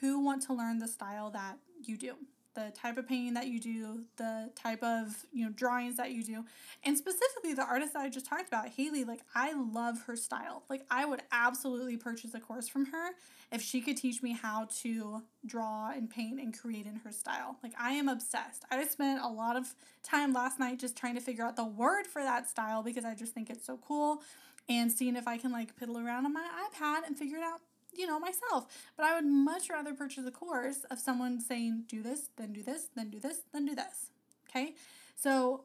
who 0.00 0.20
want 0.22 0.42
to 0.42 0.52
learn 0.52 0.78
the 0.78 0.88
style 0.88 1.30
that 1.30 1.58
you 1.84 1.96
do 1.96 2.16
the 2.58 2.72
type 2.72 2.96
of 2.96 3.06
painting 3.06 3.34
that 3.34 3.46
you 3.46 3.60
do, 3.60 4.02
the 4.16 4.50
type 4.56 4.82
of, 4.82 5.24
you 5.32 5.44
know, 5.44 5.52
drawings 5.52 5.96
that 5.96 6.10
you 6.10 6.24
do. 6.24 6.44
And 6.82 6.98
specifically 6.98 7.54
the 7.54 7.64
artist 7.64 7.92
that 7.92 8.00
I 8.00 8.08
just 8.08 8.26
talked 8.26 8.48
about, 8.48 8.68
Haley, 8.68 9.04
like 9.04 9.20
I 9.34 9.52
love 9.52 10.02
her 10.06 10.16
style. 10.16 10.64
Like 10.68 10.84
I 10.90 11.04
would 11.04 11.22
absolutely 11.30 11.96
purchase 11.96 12.34
a 12.34 12.40
course 12.40 12.68
from 12.68 12.86
her 12.86 13.10
if 13.52 13.62
she 13.62 13.80
could 13.80 13.96
teach 13.96 14.22
me 14.22 14.32
how 14.32 14.66
to 14.82 15.22
draw 15.46 15.90
and 15.90 16.10
paint 16.10 16.40
and 16.40 16.58
create 16.58 16.86
in 16.86 16.96
her 16.96 17.12
style. 17.12 17.56
Like 17.62 17.74
I 17.78 17.92
am 17.92 18.08
obsessed. 18.08 18.64
I 18.72 18.84
spent 18.86 19.22
a 19.22 19.28
lot 19.28 19.56
of 19.56 19.74
time 20.02 20.32
last 20.32 20.58
night 20.58 20.80
just 20.80 20.96
trying 20.96 21.14
to 21.14 21.20
figure 21.20 21.44
out 21.44 21.54
the 21.54 21.64
word 21.64 22.08
for 22.08 22.22
that 22.22 22.48
style 22.48 22.82
because 22.82 23.04
I 23.04 23.14
just 23.14 23.34
think 23.34 23.50
it's 23.50 23.64
so 23.64 23.78
cool 23.86 24.20
and 24.68 24.90
seeing 24.90 25.14
if 25.14 25.28
I 25.28 25.38
can 25.38 25.52
like 25.52 25.76
piddle 25.76 26.04
around 26.04 26.26
on 26.26 26.32
my 26.32 26.46
iPad 26.66 27.06
and 27.06 27.16
figure 27.16 27.38
it 27.38 27.44
out 27.44 27.60
you 27.96 28.06
know, 28.06 28.18
myself. 28.18 28.66
But 28.96 29.06
I 29.06 29.14
would 29.14 29.26
much 29.26 29.70
rather 29.70 29.94
purchase 29.94 30.26
a 30.26 30.30
course 30.30 30.84
of 30.90 30.98
someone 30.98 31.40
saying, 31.40 31.84
do 31.88 32.02
this, 32.02 32.30
then 32.36 32.52
do 32.52 32.62
this, 32.62 32.88
then 32.94 33.10
do 33.10 33.20
this, 33.20 33.40
then 33.52 33.66
do 33.66 33.74
this. 33.74 34.10
Okay? 34.48 34.74
So, 35.16 35.64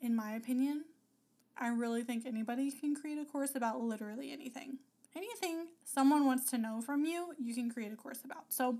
in 0.00 0.14
my 0.16 0.32
opinion, 0.32 0.84
I 1.56 1.68
really 1.68 2.02
think 2.02 2.26
anybody 2.26 2.70
can 2.70 2.94
create 2.94 3.18
a 3.18 3.24
course 3.24 3.54
about 3.54 3.80
literally 3.80 4.32
anything. 4.32 4.78
Anything 5.14 5.68
someone 5.84 6.26
wants 6.26 6.50
to 6.50 6.58
know 6.58 6.80
from 6.80 7.04
you, 7.04 7.34
you 7.38 7.54
can 7.54 7.70
create 7.70 7.92
a 7.92 7.96
course 7.96 8.20
about. 8.24 8.44
So, 8.48 8.78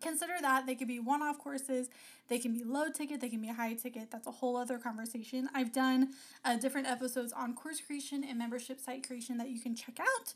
consider 0.00 0.34
that 0.40 0.66
they 0.66 0.74
could 0.74 0.88
be 0.88 1.00
one 1.00 1.22
off 1.22 1.38
courses, 1.38 1.88
they 2.28 2.38
can 2.38 2.52
be 2.52 2.62
low 2.62 2.88
ticket, 2.90 3.20
they 3.20 3.28
can 3.28 3.40
be 3.40 3.48
high 3.48 3.74
ticket. 3.74 4.10
That's 4.10 4.26
a 4.26 4.30
whole 4.30 4.56
other 4.56 4.78
conversation. 4.78 5.48
I've 5.54 5.72
done 5.72 6.10
uh, 6.44 6.56
different 6.56 6.86
episodes 6.86 7.32
on 7.32 7.54
course 7.54 7.80
creation 7.80 8.22
and 8.22 8.38
membership 8.38 8.78
site 8.80 9.06
creation 9.06 9.38
that 9.38 9.48
you 9.48 9.60
can 9.60 9.74
check 9.74 9.98
out. 9.98 10.34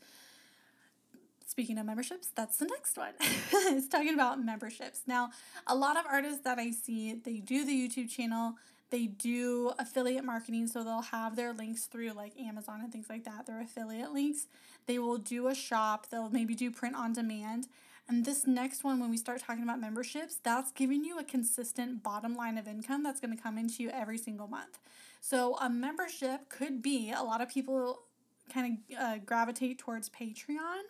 Speaking 1.53 1.77
of 1.77 1.85
memberships, 1.85 2.29
that's 2.33 2.57
the 2.57 2.65
next 2.65 2.97
one. 2.97 3.13
it's 3.19 3.87
talking 3.87 4.15
about 4.15 4.43
memberships. 4.43 5.01
Now, 5.05 5.29
a 5.67 5.75
lot 5.75 5.99
of 5.99 6.05
artists 6.09 6.41
that 6.45 6.57
I 6.57 6.71
see, 6.71 7.13
they 7.13 7.35
do 7.37 7.63
the 7.63 7.71
YouTube 7.71 8.09
channel, 8.09 8.55
they 8.89 9.05
do 9.05 9.71
affiliate 9.77 10.23
marketing, 10.23 10.65
so 10.65 10.83
they'll 10.83 11.03
have 11.03 11.35
their 11.35 11.53
links 11.53 11.85
through 11.85 12.13
like 12.13 12.35
Amazon 12.39 12.79
and 12.81 12.91
things 12.91 13.05
like 13.07 13.23
that, 13.25 13.45
their 13.45 13.61
affiliate 13.61 14.11
links. 14.11 14.47
They 14.87 14.97
will 14.97 15.19
do 15.19 15.47
a 15.47 15.53
shop, 15.53 16.07
they'll 16.09 16.31
maybe 16.31 16.55
do 16.55 16.71
print 16.71 16.95
on 16.95 17.13
demand. 17.13 17.67
And 18.09 18.25
this 18.25 18.47
next 18.47 18.83
one, 18.83 18.99
when 18.99 19.11
we 19.11 19.17
start 19.17 19.39
talking 19.39 19.61
about 19.61 19.79
memberships, 19.79 20.39
that's 20.41 20.71
giving 20.71 21.05
you 21.05 21.19
a 21.19 21.23
consistent 21.23 22.01
bottom 22.01 22.35
line 22.35 22.57
of 22.57 22.67
income 22.67 23.03
that's 23.03 23.19
going 23.19 23.37
to 23.37 23.41
come 23.41 23.59
into 23.59 23.83
you 23.83 23.91
every 23.91 24.17
single 24.17 24.47
month. 24.47 24.79
So, 25.21 25.55
a 25.61 25.69
membership 25.69 26.49
could 26.49 26.81
be 26.81 27.11
a 27.15 27.21
lot 27.21 27.41
of 27.41 27.49
people 27.49 28.05
kind 28.51 28.79
of 28.89 28.97
uh, 28.99 29.17
gravitate 29.23 29.77
towards 29.77 30.09
Patreon 30.09 30.81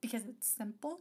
because 0.00 0.24
it's 0.26 0.48
simple. 0.48 0.98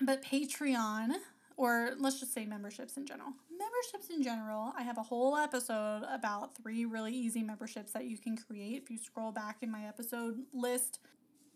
But 0.00 0.22
Patreon, 0.22 1.14
or 1.56 1.92
let's 1.98 2.20
just 2.20 2.32
say 2.32 2.46
memberships 2.46 2.96
in 2.96 3.06
general. 3.06 3.30
Memberships 3.50 4.14
in 4.14 4.22
general, 4.22 4.72
I 4.78 4.82
have 4.82 4.98
a 4.98 5.02
whole 5.02 5.36
episode 5.36 6.02
about 6.08 6.56
three 6.56 6.84
really 6.84 7.12
easy 7.12 7.42
memberships 7.42 7.92
that 7.92 8.04
you 8.04 8.16
can 8.16 8.36
create. 8.36 8.82
If 8.84 8.90
you 8.90 8.98
scroll 8.98 9.32
back 9.32 9.58
in 9.62 9.70
my 9.70 9.86
episode 9.86 10.36
list, 10.52 11.00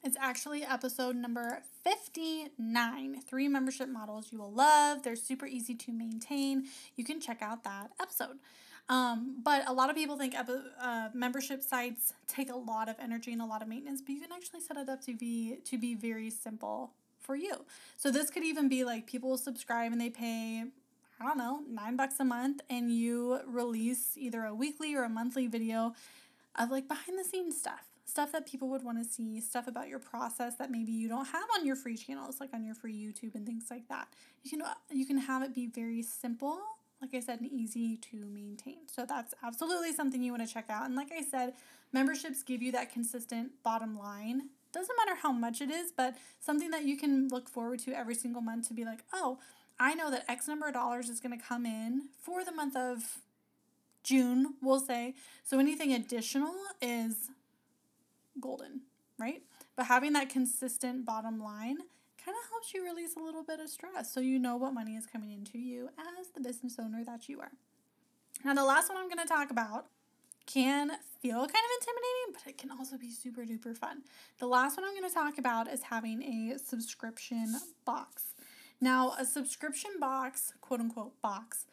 it's 0.04 0.16
actually 0.20 0.64
episode 0.64 1.14
number 1.14 1.62
59. 1.84 3.20
Three 3.20 3.46
membership 3.46 3.88
models 3.88 4.32
you 4.32 4.38
will 4.38 4.52
love. 4.52 5.04
They're 5.04 5.14
super 5.14 5.46
easy 5.46 5.76
to 5.76 5.92
maintain. 5.92 6.64
You 6.96 7.04
can 7.04 7.20
check 7.20 7.40
out 7.40 7.62
that 7.62 7.92
episode. 8.00 8.38
Um, 8.88 9.36
but 9.42 9.68
a 9.68 9.72
lot 9.72 9.90
of 9.90 9.96
people 9.96 10.18
think 10.18 10.34
uh, 10.34 11.08
membership 11.14 11.62
sites 11.62 12.12
take 12.26 12.50
a 12.50 12.56
lot 12.56 12.88
of 12.88 12.96
energy 13.00 13.32
and 13.32 13.40
a 13.40 13.46
lot 13.46 13.62
of 13.62 13.68
maintenance, 13.68 14.02
but 14.02 14.10
you 14.10 14.20
can 14.20 14.32
actually 14.32 14.60
set 14.60 14.76
it 14.76 14.88
up 14.88 15.00
to 15.06 15.14
be 15.14 15.58
to 15.64 15.78
be 15.78 15.94
very 15.94 16.30
simple 16.30 16.92
for 17.20 17.36
you. 17.36 17.64
So 17.96 18.10
this 18.10 18.30
could 18.30 18.44
even 18.44 18.68
be 18.68 18.84
like 18.84 19.06
people 19.06 19.38
subscribe 19.38 19.92
and 19.92 20.00
they 20.00 20.10
pay 20.10 20.64
I 21.20 21.24
don't 21.24 21.38
know, 21.38 21.60
9 21.70 21.96
bucks 21.96 22.18
a 22.18 22.24
month 22.24 22.62
and 22.68 22.90
you 22.90 23.38
release 23.46 24.16
either 24.16 24.42
a 24.42 24.52
weekly 24.52 24.96
or 24.96 25.04
a 25.04 25.08
monthly 25.08 25.46
video 25.46 25.94
of 26.58 26.72
like 26.72 26.88
behind 26.88 27.16
the 27.16 27.22
scenes 27.22 27.56
stuff. 27.56 27.86
Stuff 28.04 28.32
that 28.32 28.44
people 28.44 28.68
would 28.68 28.82
want 28.82 28.98
to 28.98 29.04
see, 29.04 29.40
stuff 29.40 29.68
about 29.68 29.88
your 29.88 30.00
process 30.00 30.56
that 30.56 30.70
maybe 30.70 30.90
you 30.90 31.08
don't 31.08 31.26
have 31.26 31.44
on 31.56 31.64
your 31.64 31.76
free 31.76 31.96
channels, 31.96 32.40
like 32.40 32.50
on 32.52 32.64
your 32.64 32.74
free 32.74 32.92
YouTube 32.92 33.36
and 33.36 33.46
things 33.46 33.66
like 33.70 33.88
that. 33.88 34.08
You 34.42 34.50
can 34.50 34.62
you 34.90 35.06
can 35.06 35.18
have 35.18 35.42
it 35.42 35.54
be 35.54 35.68
very 35.68 36.02
simple 36.02 36.58
like 37.02 37.14
I 37.14 37.20
said, 37.20 37.40
and 37.40 37.50
easy 37.50 37.96
to 37.96 38.16
maintain. 38.16 38.86
So 38.86 39.04
that's 39.04 39.34
absolutely 39.42 39.92
something 39.92 40.22
you 40.22 40.32
want 40.32 40.46
to 40.46 40.52
check 40.52 40.66
out. 40.70 40.86
And 40.86 40.94
like 40.94 41.10
I 41.12 41.22
said, 41.22 41.54
memberships 41.92 42.44
give 42.44 42.62
you 42.62 42.70
that 42.72 42.92
consistent 42.92 43.50
bottom 43.64 43.98
line. 43.98 44.50
Doesn't 44.72 44.96
matter 44.96 45.18
how 45.20 45.32
much 45.32 45.60
it 45.60 45.70
is, 45.70 45.92
but 45.94 46.16
something 46.40 46.70
that 46.70 46.84
you 46.84 46.96
can 46.96 47.28
look 47.28 47.48
forward 47.48 47.80
to 47.80 47.92
every 47.92 48.14
single 48.14 48.40
month 48.40 48.68
to 48.68 48.74
be 48.74 48.84
like, 48.84 49.00
oh, 49.12 49.38
I 49.80 49.94
know 49.94 50.10
that 50.12 50.24
X 50.28 50.46
number 50.46 50.68
of 50.68 50.74
dollars 50.74 51.08
is 51.08 51.20
going 51.20 51.36
to 51.36 51.44
come 51.44 51.66
in 51.66 52.08
for 52.22 52.44
the 52.44 52.52
month 52.52 52.76
of 52.76 53.18
June, 54.04 54.54
we'll 54.62 54.80
say. 54.80 55.14
So 55.44 55.58
anything 55.58 55.92
additional 55.92 56.54
is 56.80 57.30
golden, 58.40 58.82
right? 59.18 59.42
But 59.76 59.86
having 59.86 60.12
that 60.12 60.30
consistent 60.30 61.04
bottom 61.04 61.42
line 61.42 61.78
kind 62.24 62.36
of 62.42 62.50
helps 62.50 62.72
you 62.72 62.84
release 62.84 63.16
a 63.16 63.20
little 63.20 63.42
bit 63.42 63.60
of 63.60 63.68
stress 63.68 64.12
so 64.12 64.20
you 64.20 64.38
know 64.38 64.56
what 64.56 64.74
money 64.74 64.96
is 64.96 65.06
coming 65.06 65.32
into 65.32 65.58
you 65.58 65.88
as 66.18 66.28
the 66.34 66.40
business 66.40 66.76
owner 66.78 67.04
that 67.04 67.28
you 67.28 67.40
are. 67.40 67.52
Now, 68.44 68.54
the 68.54 68.64
last 68.64 68.88
one 68.88 68.98
I'm 68.98 69.08
going 69.08 69.18
to 69.18 69.28
talk 69.28 69.50
about 69.50 69.86
can 70.46 70.90
feel 71.20 71.36
kind 71.36 71.48
of 71.48 71.70
intimidating, 71.80 72.32
but 72.32 72.42
it 72.46 72.58
can 72.58 72.70
also 72.70 72.96
be 72.96 73.10
super 73.10 73.42
duper 73.42 73.76
fun. 73.76 74.02
The 74.38 74.46
last 74.46 74.76
one 74.76 74.84
I'm 74.84 74.96
going 74.96 75.08
to 75.08 75.14
talk 75.14 75.38
about 75.38 75.72
is 75.72 75.82
having 75.82 76.22
a 76.22 76.58
subscription 76.58 77.54
box. 77.84 78.34
Now, 78.80 79.14
a 79.18 79.24
subscription 79.24 79.92
box, 80.00 80.54
quote 80.60 80.80
unquote 80.80 81.20
box, 81.22 81.66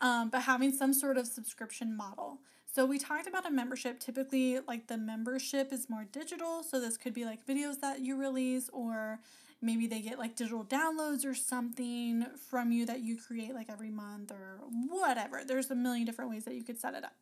um, 0.00 0.30
but 0.30 0.42
having 0.42 0.72
some 0.72 0.92
sort 0.92 1.16
of 1.16 1.26
subscription 1.26 1.96
model. 1.96 2.38
So 2.74 2.84
we 2.84 2.98
talked 2.98 3.26
about 3.26 3.46
a 3.46 3.50
membership. 3.50 4.00
Typically, 4.00 4.58
like 4.66 4.88
the 4.88 4.98
membership 4.98 5.72
is 5.72 5.88
more 5.88 6.04
digital. 6.10 6.62
So 6.62 6.80
this 6.80 6.96
could 6.96 7.14
be 7.14 7.24
like 7.24 7.46
videos 7.46 7.80
that 7.80 8.00
you 8.00 8.16
release 8.16 8.68
or 8.72 9.20
maybe 9.60 9.86
they 9.86 10.00
get 10.00 10.18
like 10.18 10.36
digital 10.36 10.64
downloads 10.64 11.24
or 11.24 11.34
something 11.34 12.26
from 12.50 12.72
you 12.72 12.86
that 12.86 13.00
you 13.00 13.16
create 13.16 13.54
like 13.54 13.70
every 13.70 13.90
month 13.90 14.30
or 14.30 14.60
whatever. 14.88 15.42
There's 15.46 15.70
a 15.70 15.74
million 15.74 16.06
different 16.06 16.30
ways 16.30 16.44
that 16.44 16.54
you 16.54 16.62
could 16.62 16.80
set 16.80 16.94
it 16.94 17.04
up. 17.04 17.14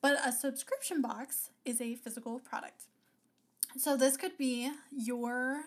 But 0.00 0.18
a 0.26 0.32
subscription 0.32 1.00
box 1.00 1.50
is 1.64 1.80
a 1.80 1.94
physical 1.94 2.40
product. 2.40 2.84
So 3.78 3.96
this 3.96 4.16
could 4.16 4.36
be 4.36 4.70
your 4.90 5.62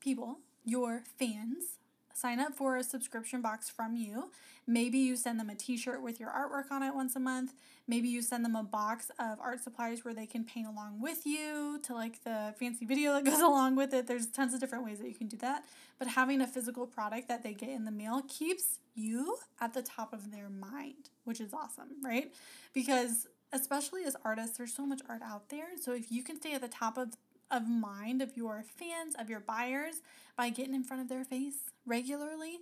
people, 0.00 0.38
your 0.64 1.02
fans, 1.18 1.78
sign 2.14 2.40
up 2.40 2.54
for 2.54 2.76
a 2.76 2.84
subscription 2.84 3.42
box 3.42 3.68
from 3.68 3.96
you. 3.96 4.30
Maybe 4.66 4.98
you 4.98 5.16
send 5.16 5.38
them 5.38 5.50
a 5.50 5.54
t 5.54 5.76
shirt 5.76 6.00
with 6.00 6.18
your 6.18 6.30
artwork 6.30 6.70
on 6.70 6.82
it 6.82 6.94
once 6.94 7.14
a 7.16 7.20
month. 7.20 7.52
Maybe 7.86 8.08
you 8.08 8.22
send 8.22 8.44
them 8.44 8.56
a 8.56 8.62
box 8.62 9.10
of 9.18 9.38
art 9.40 9.62
supplies 9.62 10.04
where 10.04 10.14
they 10.14 10.24
can 10.24 10.44
paint 10.44 10.66
along 10.66 11.00
with 11.00 11.26
you 11.26 11.80
to 11.82 11.92
like 11.92 12.24
the 12.24 12.54
fancy 12.58 12.86
video 12.86 13.12
that 13.12 13.24
goes 13.24 13.40
along 13.40 13.76
with 13.76 13.92
it. 13.92 14.06
There's 14.06 14.26
tons 14.26 14.54
of 14.54 14.60
different 14.60 14.84
ways 14.86 15.00
that 15.00 15.08
you 15.08 15.14
can 15.14 15.26
do 15.26 15.36
that. 15.38 15.64
But 15.98 16.08
having 16.08 16.40
a 16.40 16.46
physical 16.46 16.86
product 16.86 17.28
that 17.28 17.42
they 17.42 17.52
get 17.52 17.68
in 17.68 17.84
the 17.84 17.90
mail 17.90 18.22
keeps 18.26 18.78
you 18.94 19.36
at 19.60 19.74
the 19.74 19.82
top 19.82 20.12
of 20.12 20.30
their 20.30 20.48
mind, 20.48 21.10
which 21.24 21.40
is 21.40 21.52
awesome, 21.52 21.88
right? 22.02 22.32
Because 22.72 23.26
especially 23.52 24.04
as 24.04 24.16
artists, 24.24 24.56
there's 24.56 24.74
so 24.74 24.86
much 24.86 25.00
art 25.08 25.22
out 25.22 25.48
there. 25.48 25.76
So 25.80 25.92
if 25.92 26.10
you 26.10 26.22
can 26.22 26.36
stay 26.36 26.54
at 26.54 26.60
the 26.60 26.68
top 26.68 26.96
of 26.96 27.10
of 27.54 27.68
mind 27.68 28.20
of 28.20 28.36
your 28.36 28.64
fans, 28.66 29.14
of 29.18 29.30
your 29.30 29.40
buyers 29.40 30.02
by 30.36 30.50
getting 30.50 30.74
in 30.74 30.84
front 30.84 31.02
of 31.02 31.08
their 31.08 31.24
face 31.24 31.70
regularly, 31.86 32.58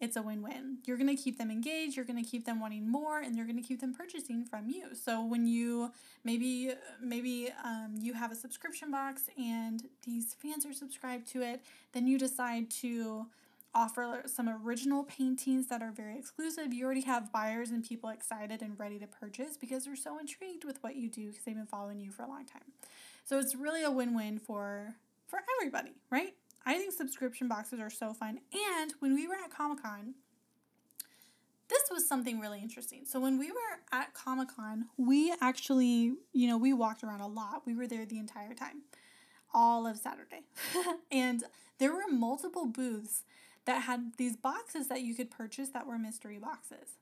it's 0.00 0.16
a 0.16 0.22
win-win. 0.22 0.78
You're 0.84 0.96
going 0.96 1.14
to 1.14 1.20
keep 1.20 1.38
them 1.38 1.50
engaged, 1.50 1.96
you're 1.96 2.04
going 2.04 2.22
to 2.22 2.30
keep 2.30 2.46
them 2.46 2.60
wanting 2.60 2.88
more 2.88 3.18
and 3.18 3.34
you're 3.34 3.46
going 3.46 3.60
to 3.60 3.66
keep 3.66 3.80
them 3.80 3.92
purchasing 3.92 4.44
from 4.44 4.68
you. 4.68 4.94
So 4.94 5.24
when 5.24 5.46
you 5.46 5.90
maybe 6.22 6.72
maybe 7.02 7.50
um, 7.64 7.94
you 7.98 8.14
have 8.14 8.30
a 8.30 8.36
subscription 8.36 8.92
box 8.92 9.28
and 9.36 9.82
these 10.04 10.36
fans 10.40 10.64
are 10.64 10.72
subscribed 10.72 11.26
to 11.32 11.42
it, 11.42 11.62
then 11.92 12.06
you 12.06 12.16
decide 12.16 12.70
to 12.82 13.26
offer 13.74 14.22
some 14.26 14.48
original 14.48 15.04
paintings 15.04 15.68
that 15.68 15.82
are 15.82 15.92
very 15.92 16.18
exclusive. 16.18 16.72
You 16.72 16.84
already 16.84 17.02
have 17.02 17.32
buyers 17.32 17.70
and 17.70 17.84
people 17.84 18.10
excited 18.10 18.62
and 18.62 18.78
ready 18.78 18.98
to 18.98 19.06
purchase 19.06 19.56
because 19.56 19.84
they're 19.84 19.96
so 19.96 20.18
intrigued 20.18 20.64
with 20.64 20.82
what 20.82 20.96
you 20.96 21.08
do 21.08 21.28
because 21.28 21.44
they've 21.44 21.54
been 21.54 21.66
following 21.66 22.00
you 22.00 22.10
for 22.10 22.22
a 22.22 22.28
long 22.28 22.44
time. 22.46 22.72
So 23.24 23.38
it's 23.38 23.54
really 23.54 23.82
a 23.82 23.90
win-win 23.90 24.38
for 24.38 24.94
for 25.26 25.40
everybody, 25.58 25.92
right? 26.10 26.34
I 26.64 26.78
think 26.78 26.92
subscription 26.92 27.48
boxes 27.48 27.80
are 27.80 27.90
so 27.90 28.14
fun. 28.14 28.40
And 28.80 28.94
when 29.00 29.14
we 29.14 29.28
were 29.28 29.34
at 29.34 29.50
Comic-Con, 29.50 30.14
this 31.68 31.82
was 31.90 32.08
something 32.08 32.40
really 32.40 32.60
interesting. 32.60 33.04
So 33.04 33.20
when 33.20 33.38
we 33.38 33.50
were 33.50 33.80
at 33.92 34.14
Comic 34.14 34.48
Con, 34.56 34.86
we 34.96 35.34
actually, 35.40 36.14
you 36.32 36.48
know, 36.48 36.56
we 36.56 36.72
walked 36.72 37.04
around 37.04 37.20
a 37.20 37.26
lot. 37.26 37.62
We 37.66 37.74
were 37.74 37.86
there 37.86 38.06
the 38.06 38.18
entire 38.18 38.54
time, 38.54 38.82
all 39.52 39.86
of 39.86 39.98
Saturday. 39.98 40.44
and 41.12 41.44
there 41.78 41.92
were 41.92 42.08
multiple 42.10 42.66
booths 42.66 43.22
that 43.68 43.82
had 43.82 44.12
these 44.16 44.34
boxes 44.34 44.88
that 44.88 45.02
you 45.02 45.14
could 45.14 45.30
purchase 45.30 45.68
that 45.68 45.86
were 45.86 45.98
mystery 45.98 46.38
boxes. 46.38 46.96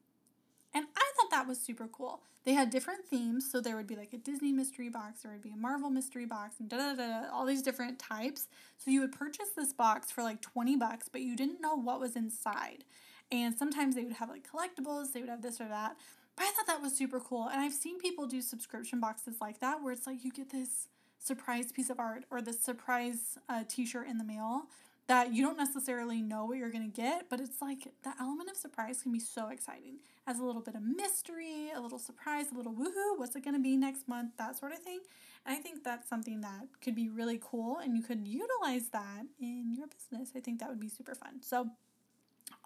And 0.75 0.85
I 0.97 1.13
thought 1.17 1.31
that 1.31 1.47
was 1.47 1.61
super 1.61 1.87
cool. 1.87 2.23
They 2.45 2.55
had 2.55 2.71
different 2.71 3.05
themes, 3.05 3.49
so 3.49 3.61
there 3.61 3.77
would 3.77 3.87
be 3.87 3.95
like 3.95 4.13
a 4.13 4.19
Disney 4.19 4.51
mystery 4.51 4.89
box, 4.89 5.23
there 5.23 5.31
would 5.31 5.43
be 5.43 5.53
a 5.53 5.57
Marvel 5.57 5.91
mystery 5.91 6.27
box, 6.27 6.59
and 6.59 6.69
da 6.69 6.77
da 6.77 6.95
da, 6.95 7.29
all 7.33 7.47
these 7.47 7.63
different 7.63 8.01
types. 8.01 8.49
So 8.79 8.91
you 8.91 9.01
would 9.01 9.13
purchase 9.13 9.51
this 9.57 9.73
box 9.73 10.11
for 10.11 10.25
like 10.25 10.43
20 10.43 10.75
bucks, 10.75 11.09
but 11.09 11.21
you 11.21 11.37
didn't 11.37 11.61
know 11.61 11.77
what 11.77 12.01
was 12.01 12.17
inside. 12.17 12.83
And 13.31 13.57
sometimes 13.57 13.95
they 13.95 14.03
would 14.03 14.15
have 14.15 14.29
like 14.29 14.45
collectibles, 14.45 15.13
they 15.13 15.21
would 15.21 15.31
have 15.31 15.43
this 15.43 15.61
or 15.61 15.69
that. 15.69 15.97
But 16.35 16.47
I 16.47 16.51
thought 16.51 16.67
that 16.67 16.83
was 16.83 16.97
super 16.97 17.21
cool. 17.21 17.47
And 17.47 17.61
I've 17.61 17.75
seen 17.75 18.01
people 18.01 18.27
do 18.27 18.43
subscription 18.43 18.99
boxes 18.99 19.37
like 19.41 19.61
that 19.61 19.85
where 19.85 19.93
it's 19.93 20.07
like 20.07 20.25
you 20.25 20.33
get 20.33 20.51
this 20.51 20.89
surprise 21.21 21.71
piece 21.71 21.91
of 21.91 22.01
art 22.01 22.25
or 22.29 22.43
this 22.43 22.61
surprise 22.61 23.39
uh, 23.49 23.63
t 23.69 23.87
shirt 23.87 24.09
in 24.09 24.19
the 24.19 24.25
mail 24.25 24.65
that 25.09 25.33
you 25.33 25.43
don't 25.45 25.57
necessarily 25.57 26.21
know 26.21 26.45
what 26.47 26.59
you're 26.59 26.71
going 26.71 26.91
to 26.91 27.01
get, 27.01 27.29
but 27.31 27.41
it's 27.41 27.63
like 27.63 27.89
the 28.03 28.13
element 28.21 28.51
of 28.51 28.57
surprise 28.57 29.03
can 29.03 29.13
be 29.13 29.21
so 29.21 29.49
exciting. 29.49 29.99
As 30.27 30.41
a 30.41 30.45
little 30.45 30.61
bit 30.61 30.75
of 30.75 30.83
mystery, 30.83 31.71
a 31.75 31.81
little 31.81 32.01
surprise, 32.01 32.47
a 32.53 32.57
little 32.57 32.73
woohoo, 32.73 33.17
what's 33.17 33.37
it 33.37 33.45
going 33.45 33.55
to 33.55 33.63
be 33.63 33.77
next 33.77 34.09
month, 34.09 34.33
that 34.39 34.59
sort 34.59 34.73
of 34.73 34.81
thing. 34.81 34.99
And 35.45 35.57
I 35.57 35.61
think 35.61 35.85
that's 35.85 36.09
something 36.09 36.41
that 36.41 36.67
could 36.81 36.97
be 36.97 37.09
really 37.09 37.41
cool 37.41 37.79
and 37.79 37.97
you 37.97 38.03
could 38.03 38.27
utilize 38.27 38.89
that 38.89 39.27
in 39.39 39.75
your 39.77 39.87
business. 39.87 40.33
I 40.35 40.41
think 40.41 40.59
that 40.59 40.69
would 40.69 40.81
be 40.81 40.89
super 40.89 41.15
fun. 41.15 41.41
So, 41.41 41.69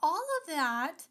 all 0.03 0.23
of 0.41 0.55
that, 0.55 1.03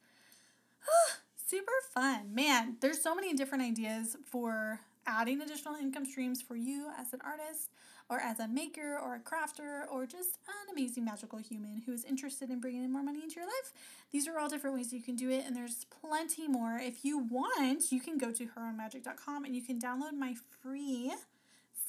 super 1.36 1.72
fun. 1.94 2.34
Man, 2.34 2.78
there's 2.82 3.02
so 3.02 3.14
many 3.14 3.34
different 3.36 3.64
ideas 3.64 4.18
for 4.26 4.80
adding 5.06 5.42
additional 5.42 5.76
income 5.76 6.06
streams 6.06 6.42
for 6.42 6.56
you 6.56 6.90
as 6.98 7.14
an 7.14 7.20
artist 7.24 7.70
or 8.10 8.20
as 8.20 8.40
a 8.40 8.48
maker 8.48 8.98
or 8.98 9.16
a 9.16 9.20
crafter 9.20 9.84
or 9.92 10.06
just 10.06 10.40
an 10.48 10.74
amazing 10.74 11.06
magical 11.06 11.40
human 11.40 11.84
who 11.86 11.94
is 11.94 12.04
interested 12.04 12.50
in 12.50 12.60
bringing 12.60 12.84
in 12.84 12.92
more 12.92 13.04
money 13.04 13.22
into 13.22 13.36
your 13.36 13.46
life. 13.46 13.74
These 14.12 14.28
are 14.28 14.40
all 14.40 14.50
different 14.50 14.76
ways 14.76 14.92
you 14.92 15.02
can 15.02 15.16
do 15.16 15.30
it, 15.30 15.44
and 15.46 15.56
there's 15.56 15.86
plenty 15.86 16.48
more. 16.48 16.78
If 16.82 17.06
you 17.06 17.20
want, 17.20 17.92
you 17.92 18.00
can 18.00 18.18
go 18.18 18.32
to 18.32 18.46
herownmagic.com 18.46 19.46
and 19.46 19.56
you 19.56 19.62
can 19.62 19.80
download 19.80 20.14
my 20.18 20.36
free 20.62 21.14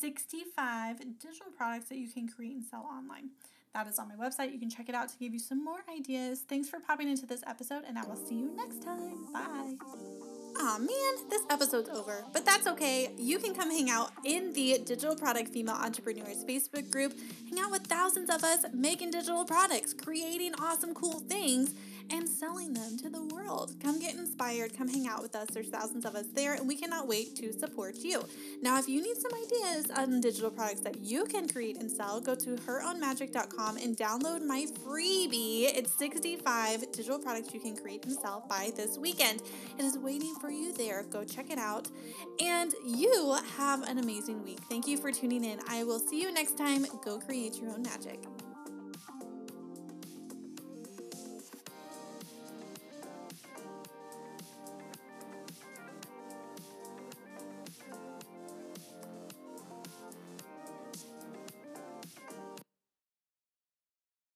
65 0.01 0.99
digital 1.19 1.53
products 1.57 1.87
that 1.89 1.99
you 1.99 2.09
can 2.09 2.29
create 2.29 2.55
and 2.55 2.65
sell 2.65 2.89
online. 2.91 3.31
That 3.75 3.87
is 3.87 3.99
on 3.99 4.09
my 4.09 4.17
website. 4.17 4.53
You 4.53 4.59
can 4.59 4.71
check 4.71 4.89
it 4.89 4.95
out 4.95 5.09
to 5.11 5.19
give 5.19 5.33
you 5.33 5.39
some 5.39 5.65
more 5.65 5.85
ideas. 5.95 6.41
Thanks 6.49 6.69
for 6.69 6.81
popping 6.81 7.09
into 7.09 7.27
this 7.27 7.43
episode, 7.47 7.85
and 7.87 7.99
I 7.99 8.05
will 8.05 8.17
see 8.17 8.37
you 8.37 8.51
next 8.57 8.83
time. 8.83 9.33
Bye. 9.33 10.40
Aw 10.57 10.77
oh, 10.77 10.79
man, 10.79 11.31
this 11.31 11.43
episode's 11.49 11.89
over, 11.91 12.25
but 12.33 12.45
that's 12.45 12.67
okay. 12.67 13.11
You 13.17 13.39
can 13.39 13.55
come 13.55 13.71
hang 13.71 13.89
out 13.89 14.11
in 14.25 14.53
the 14.53 14.79
Digital 14.85 15.15
Product 15.15 15.49
Female 15.49 15.77
Entrepreneurs 15.77 16.45
Facebook 16.45 16.91
group, 16.91 17.15
hang 17.49 17.61
out 17.61 17.71
with 17.71 17.83
thousands 17.83 18.31
of 18.31 18.43
us 18.43 18.65
making 18.75 19.13
digital 19.13 19.45
products, 19.45 19.95
creating 19.95 20.55
awesome, 20.61 20.93
cool 20.93 21.21
things 21.21 21.75
and 22.13 22.29
selling 22.29 22.73
them 22.75 22.97
to 22.99 23.09
the 23.09 23.23
world. 23.27 23.75
Come 23.83 24.01
get 24.01 24.15
inspired. 24.15 24.77
Come 24.77 24.89
hang 24.89 25.07
out 25.07 25.23
with 25.23 25.35
us. 25.35 25.49
There's 25.53 25.69
thousands 25.69 26.05
of 26.05 26.15
us 26.15 26.27
there, 26.35 26.55
and 26.55 26.67
we 26.67 26.77
cannot 26.77 27.09
wait 27.09 27.37
to 27.37 27.53
support 27.53 27.97
you. 27.97 28.25
Now, 28.63 28.79
if 28.79 28.89
you 28.89 29.03
need 29.03 29.17
some 29.17 29.33
ideas 29.35 29.87
on 29.97 30.21
digital 30.21 30.51
products 30.51 30.81
that 30.81 31.01
you 31.01 31.25
can 31.25 31.49
create 31.49 31.77
and 31.79 31.91
sell, 31.91 32.21
go 32.21 32.35
to 32.35 32.57
herownmagic.com 32.57 33.77
and 33.77 33.97
download 33.97 34.45
my 34.45 34.67
freebie. 34.85 35.71
It's 35.75 35.93
65 35.99 36.93
digital 36.93 37.19
products 37.19 37.55
you 37.55 37.61
can 37.61 37.77
create 37.77 38.05
and 38.05 38.15
sell 38.15 38.45
by 38.49 38.71
this 38.77 38.99
weekend. 38.99 39.43
It 39.79 39.85
is 39.85 39.99
waiting 39.99 40.35
for 40.41 40.51
you 40.51 40.73
there. 40.73 41.05
Go 41.05 41.25
check 41.25 41.51
it 41.51 41.59
out. 41.59 41.89
And 42.43 42.73
you 42.85 43.37
have 43.57 43.83
an 43.83 43.99
amazing 43.99 44.43
week. 44.43 44.59
Thank 44.69 44.87
you 44.87 44.97
for 44.97 45.13
tuning 45.13 45.45
in. 45.45 45.59
I 45.69 45.85
will 45.85 45.99
see 45.99 46.21
you 46.21 46.33
next 46.33 46.57
time. 46.57 46.87
Go 47.05 47.19
create 47.19 47.61
your 47.61 47.71
own 47.71 47.83
magic. 47.83 48.21